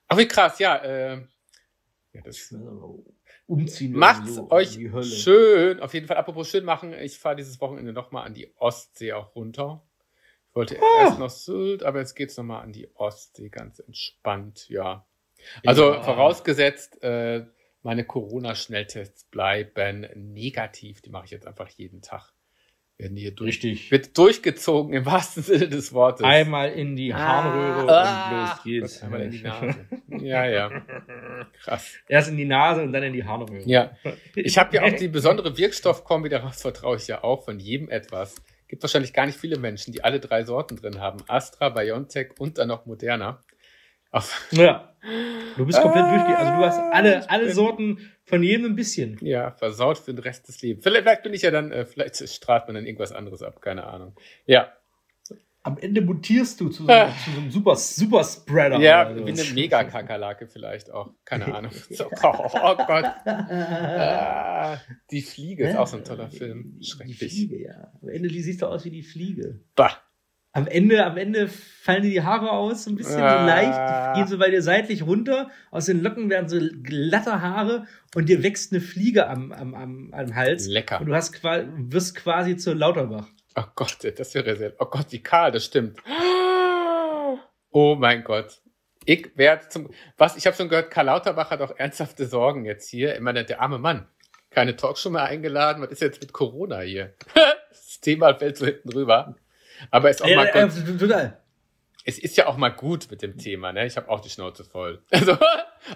[0.08, 0.76] Ach, wie krass, ja.
[0.78, 1.22] Äh,
[2.14, 2.54] Ja, das
[3.50, 3.94] umziehen.
[3.94, 5.80] Macht's so euch schön.
[5.80, 9.36] Auf jeden Fall, apropos schön machen, ich fahre dieses Wochenende nochmal an die Ostsee auch
[9.36, 9.84] runter.
[10.50, 11.00] Ich wollte oh.
[11.00, 15.06] erst noch Sylt, aber jetzt geht's nochmal an die Ostsee, ganz entspannt, ja.
[15.66, 16.02] Also ja.
[16.02, 17.46] vorausgesetzt, äh,
[17.82, 21.02] meine Corona-Schnelltests bleiben negativ.
[21.02, 22.34] Die mache ich jetzt einfach jeden Tag
[23.00, 23.92] werden hier durch, Richtig.
[23.92, 26.26] wird durchgezogen im wahrsten Sinne des Wortes.
[26.26, 29.02] Einmal in die Harnröhre ah, und los geht's.
[29.02, 29.88] Einmal in die Nase.
[30.20, 30.70] ja, ja.
[31.64, 31.96] Krass.
[32.10, 33.64] Erst in die Nase und dann in die Harnröhre.
[33.66, 33.92] Ja.
[34.36, 38.36] Ich habe ja auch die besondere Wirkstoffkombi, darauf vertraue ich ja auch von jedem etwas.
[38.68, 41.24] Gibt wahrscheinlich gar nicht viele Menschen, die alle drei Sorten drin haben.
[41.28, 43.42] Astra, BioNTech und dann noch Moderna.
[44.12, 44.48] Auf.
[44.52, 44.90] Ja.
[45.56, 46.38] Du bist komplett ah, durchge...
[46.38, 49.18] Also du hast alle, alle Sorten von jedem ein bisschen.
[49.22, 50.84] Ja, versaut für den Rest des Lebens.
[50.84, 54.16] Vielleicht bin ich ja dann, äh, vielleicht strahlt man dann irgendwas anderes ab, keine Ahnung.
[54.46, 54.74] Ja.
[55.62, 57.14] Am Ende mutierst du zu so, ah.
[57.24, 58.80] zu so einem Super, Super Spreader.
[58.80, 59.26] Ja, also.
[59.26, 61.12] wie eine Mega-Kakerlake vielleicht auch.
[61.26, 61.72] Keine Ahnung.
[61.90, 63.06] So, oh, oh, Gott.
[63.26, 64.80] Ah,
[65.12, 66.80] die Fliege ist auch so ein toller Film.
[66.82, 67.20] Schrecklich.
[67.20, 67.92] Die Fliege, ja.
[68.02, 69.60] Am Ende die siehst du aus wie die Fliege.
[69.76, 69.98] Bah.
[70.52, 73.46] Am Ende, am Ende fallen dir die Haare aus, so ein bisschen ah.
[73.46, 77.86] leicht, gehen so bei dir seitlich runter, aus den Locken werden so glatte Haare
[78.16, 80.68] und dir wächst eine Fliege am, am, am, am Hals.
[80.68, 81.00] Lecker.
[81.00, 83.28] Und du hast, wirst quasi zur Lauterbach.
[83.56, 86.00] Oh Gott, das wäre sehr, oh Gott, wie kahl, das stimmt.
[87.72, 88.62] Oh mein Gott.
[89.06, 92.90] Ich werde zum, was, ich habe schon gehört, Karl Lauterbach hat auch ernsthafte Sorgen jetzt
[92.90, 93.16] hier.
[93.16, 94.08] Ich meine, der arme Mann.
[94.50, 95.82] Keine Talkshow mehr eingeladen.
[95.82, 97.14] Was ist jetzt mit Corona hier?
[97.70, 99.36] das Thema fällt so hinten rüber.
[99.92, 101.38] Aber ist auch mal äh, äh, total.
[102.06, 103.86] Es ist ja auch mal gut mit dem Thema, ne?
[103.86, 105.04] Ich habe auch die Schnauze voll.
[105.12, 105.38] Also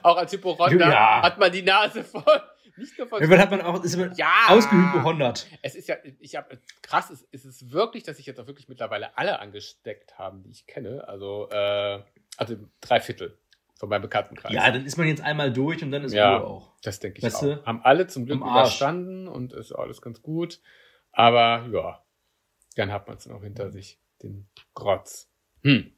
[0.01, 1.21] auch als Hypochonder ja.
[1.21, 2.41] hat man die Nase voll.
[2.75, 5.47] Nicht nur von ja, hat man auch ist man ja, ausgehypochondert.
[5.61, 8.67] Es ist ja, ich habe krass, ist, ist es wirklich, dass sich jetzt auch wirklich
[8.67, 11.07] mittlerweile alle angesteckt haben, die ich kenne.
[11.07, 12.01] Also äh,
[12.37, 13.37] also drei Viertel
[13.75, 14.53] von meinem Bekanntenkreis.
[14.53, 16.71] Ja, dann ist man jetzt einmal durch und dann ist ja, Ruhe auch.
[16.81, 17.41] Das denke ich weißt auch.
[17.41, 17.65] Du?
[17.65, 20.59] Haben alle zum Glück überstanden und ist alles ganz gut.
[21.11, 22.02] Aber ja,
[22.75, 25.29] dann hat man es noch hinter sich, den Grotz.
[25.63, 25.91] Hm.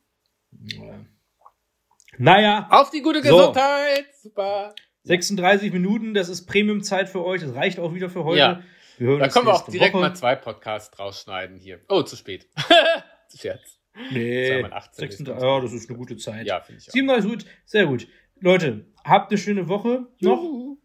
[2.18, 2.68] Naja.
[2.72, 4.06] Auf die gute Gesundheit.
[4.16, 4.30] So.
[4.30, 4.76] Super.
[5.04, 7.42] 36 Minuten, das ist Premium-Zeit für euch.
[7.42, 8.40] Das reicht auch wieder für heute.
[8.40, 8.64] Ja.
[8.98, 10.02] da können wir auch direkt Woche.
[10.02, 11.82] mal zwei Podcasts rausschneiden hier.
[11.90, 12.50] Oh, zu spät.
[13.36, 13.80] Scherz.
[14.12, 16.46] Nee, 36, ja, das ist eine gute Zeit.
[16.46, 16.94] Ja, finde ich auch.
[16.94, 18.08] 37 gut, sehr gut.
[18.42, 20.42] Leute, habt eine schöne Woche noch.
[20.42, 20.78] Juhu.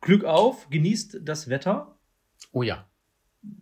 [0.00, 1.98] Glück auf, genießt das Wetter.
[2.52, 2.87] Oh ja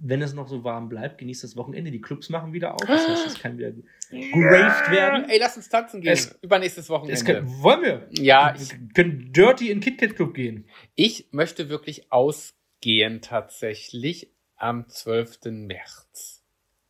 [0.01, 1.91] wenn es noch so warm bleibt, genießt das Wochenende.
[1.91, 2.81] Die Clubs machen wieder auf.
[2.87, 3.73] Das heißt, es kann wieder
[4.11, 5.29] geraved werden.
[5.29, 6.13] Ey, lass uns tanzen gehen.
[6.13, 7.23] Es, Übernächstes Wochenende.
[7.25, 8.09] Kann, wollen wir?
[8.13, 8.55] Ja.
[8.57, 10.67] Wir können Dirty in KitKat Club gehen.
[10.95, 15.39] Ich möchte wirklich ausgehen tatsächlich am 12.
[15.45, 16.43] März.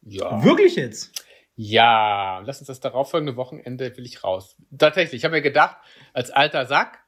[0.02, 0.42] Ja.
[0.44, 1.24] Wirklich jetzt?
[1.56, 4.56] Ja, lass uns das darauffolgende Wochenende will ich raus.
[4.76, 5.78] Tatsächlich, ich habe mir gedacht,
[6.12, 6.98] als alter Sack,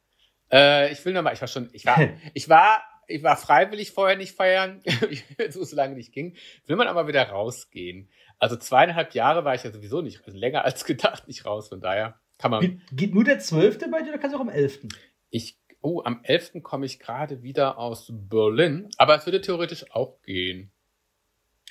[0.50, 1.98] äh, ich will nochmal, ich war schon, ich war,
[2.34, 4.82] ich war ich war freiwillig vorher nicht feiern,
[5.48, 6.36] so, lange nicht ging.
[6.66, 8.08] Will man aber wieder rausgehen.
[8.38, 11.68] Also zweieinhalb Jahre war ich ja sowieso nicht, also länger als gedacht nicht raus.
[11.68, 12.82] Von daher kann man.
[12.92, 13.90] Geht nur der 12.
[13.90, 14.86] bei dir oder kannst du auch am 11.?
[15.30, 16.62] Ich, oh, am 11.
[16.62, 18.88] komme ich gerade wieder aus Berlin.
[18.98, 20.70] Aber es würde theoretisch auch gehen.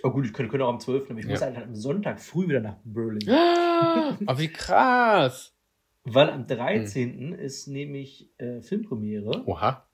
[0.04, 1.10] Oh gut, ich könnte, könnte auch am 12.
[1.10, 1.32] Aber ich ja.
[1.32, 3.30] muss halt am Sonntag früh wieder nach Berlin.
[3.30, 5.54] oh, wie krass.
[6.04, 7.14] Weil am 13.
[7.14, 7.34] Hm.
[7.34, 9.44] ist nämlich äh, Filmpremiere.
[9.46, 9.87] Oha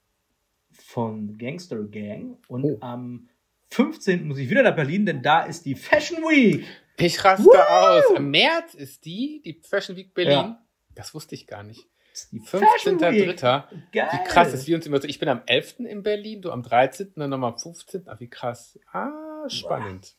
[0.76, 2.38] von Gangster Gang.
[2.47, 2.78] Und oh.
[2.82, 3.30] am
[3.71, 4.28] 15.
[4.28, 6.65] muss ich wieder nach Berlin, denn da ist die Fashion Week.
[6.97, 7.55] Ich raste Woo!
[7.55, 8.03] aus.
[8.15, 10.34] Im März ist die, die Fashion Week Berlin.
[10.34, 10.65] Ja.
[10.95, 11.88] Das wusste ich gar nicht.
[12.32, 13.63] Die 15.3.
[13.91, 15.07] Wie krass ist, wie uns immer so.
[15.07, 15.80] Ich bin am 11.
[15.80, 18.03] in Berlin, du am 13., dann nochmal am 15.
[18.05, 18.80] Ach, wie krass.
[18.91, 20.15] Ah, spannend.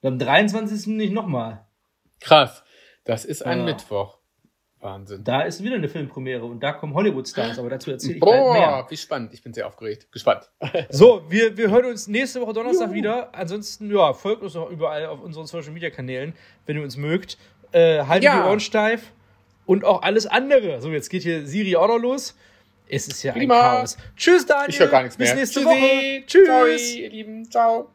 [0.00, 0.86] Und am 23.
[0.86, 1.66] nicht nochmal.
[2.20, 2.62] Krass.
[3.04, 3.64] Das ist ein ja.
[3.64, 4.17] Mittwoch.
[4.80, 5.24] Wahnsinn.
[5.24, 8.86] Da ist wieder eine Filmpremiere und da kommen Hollywood-Stars, aber dazu erzähle ich Boah, mehr.
[8.88, 9.34] wie spannend.
[9.34, 10.10] Ich bin sehr aufgeregt.
[10.12, 10.50] Gespannt.
[10.90, 12.94] so, wir, wir hören uns nächste Woche Donnerstag Juhu.
[12.94, 13.34] wieder.
[13.34, 16.32] Ansonsten, ja, folgt uns auch überall auf unseren Social-Media-Kanälen,
[16.66, 17.38] wenn ihr uns mögt.
[17.72, 18.42] Äh, haltet ja.
[18.42, 19.12] die Ohren steif
[19.66, 20.80] und auch alles andere.
[20.80, 22.36] So, jetzt geht hier Siri auch noch los.
[22.88, 23.54] Es ist ja Prima.
[23.54, 23.98] ein Chaos.
[24.16, 24.70] Tschüss, Daniel.
[24.70, 25.28] Ich höre gar nichts mehr.
[25.28, 25.74] Bis nächste Tschüssi.
[25.74, 26.26] Woche.
[26.26, 26.46] Tschüss.
[26.46, 27.50] Ciao, ihr Lieben.
[27.50, 27.90] Ciao.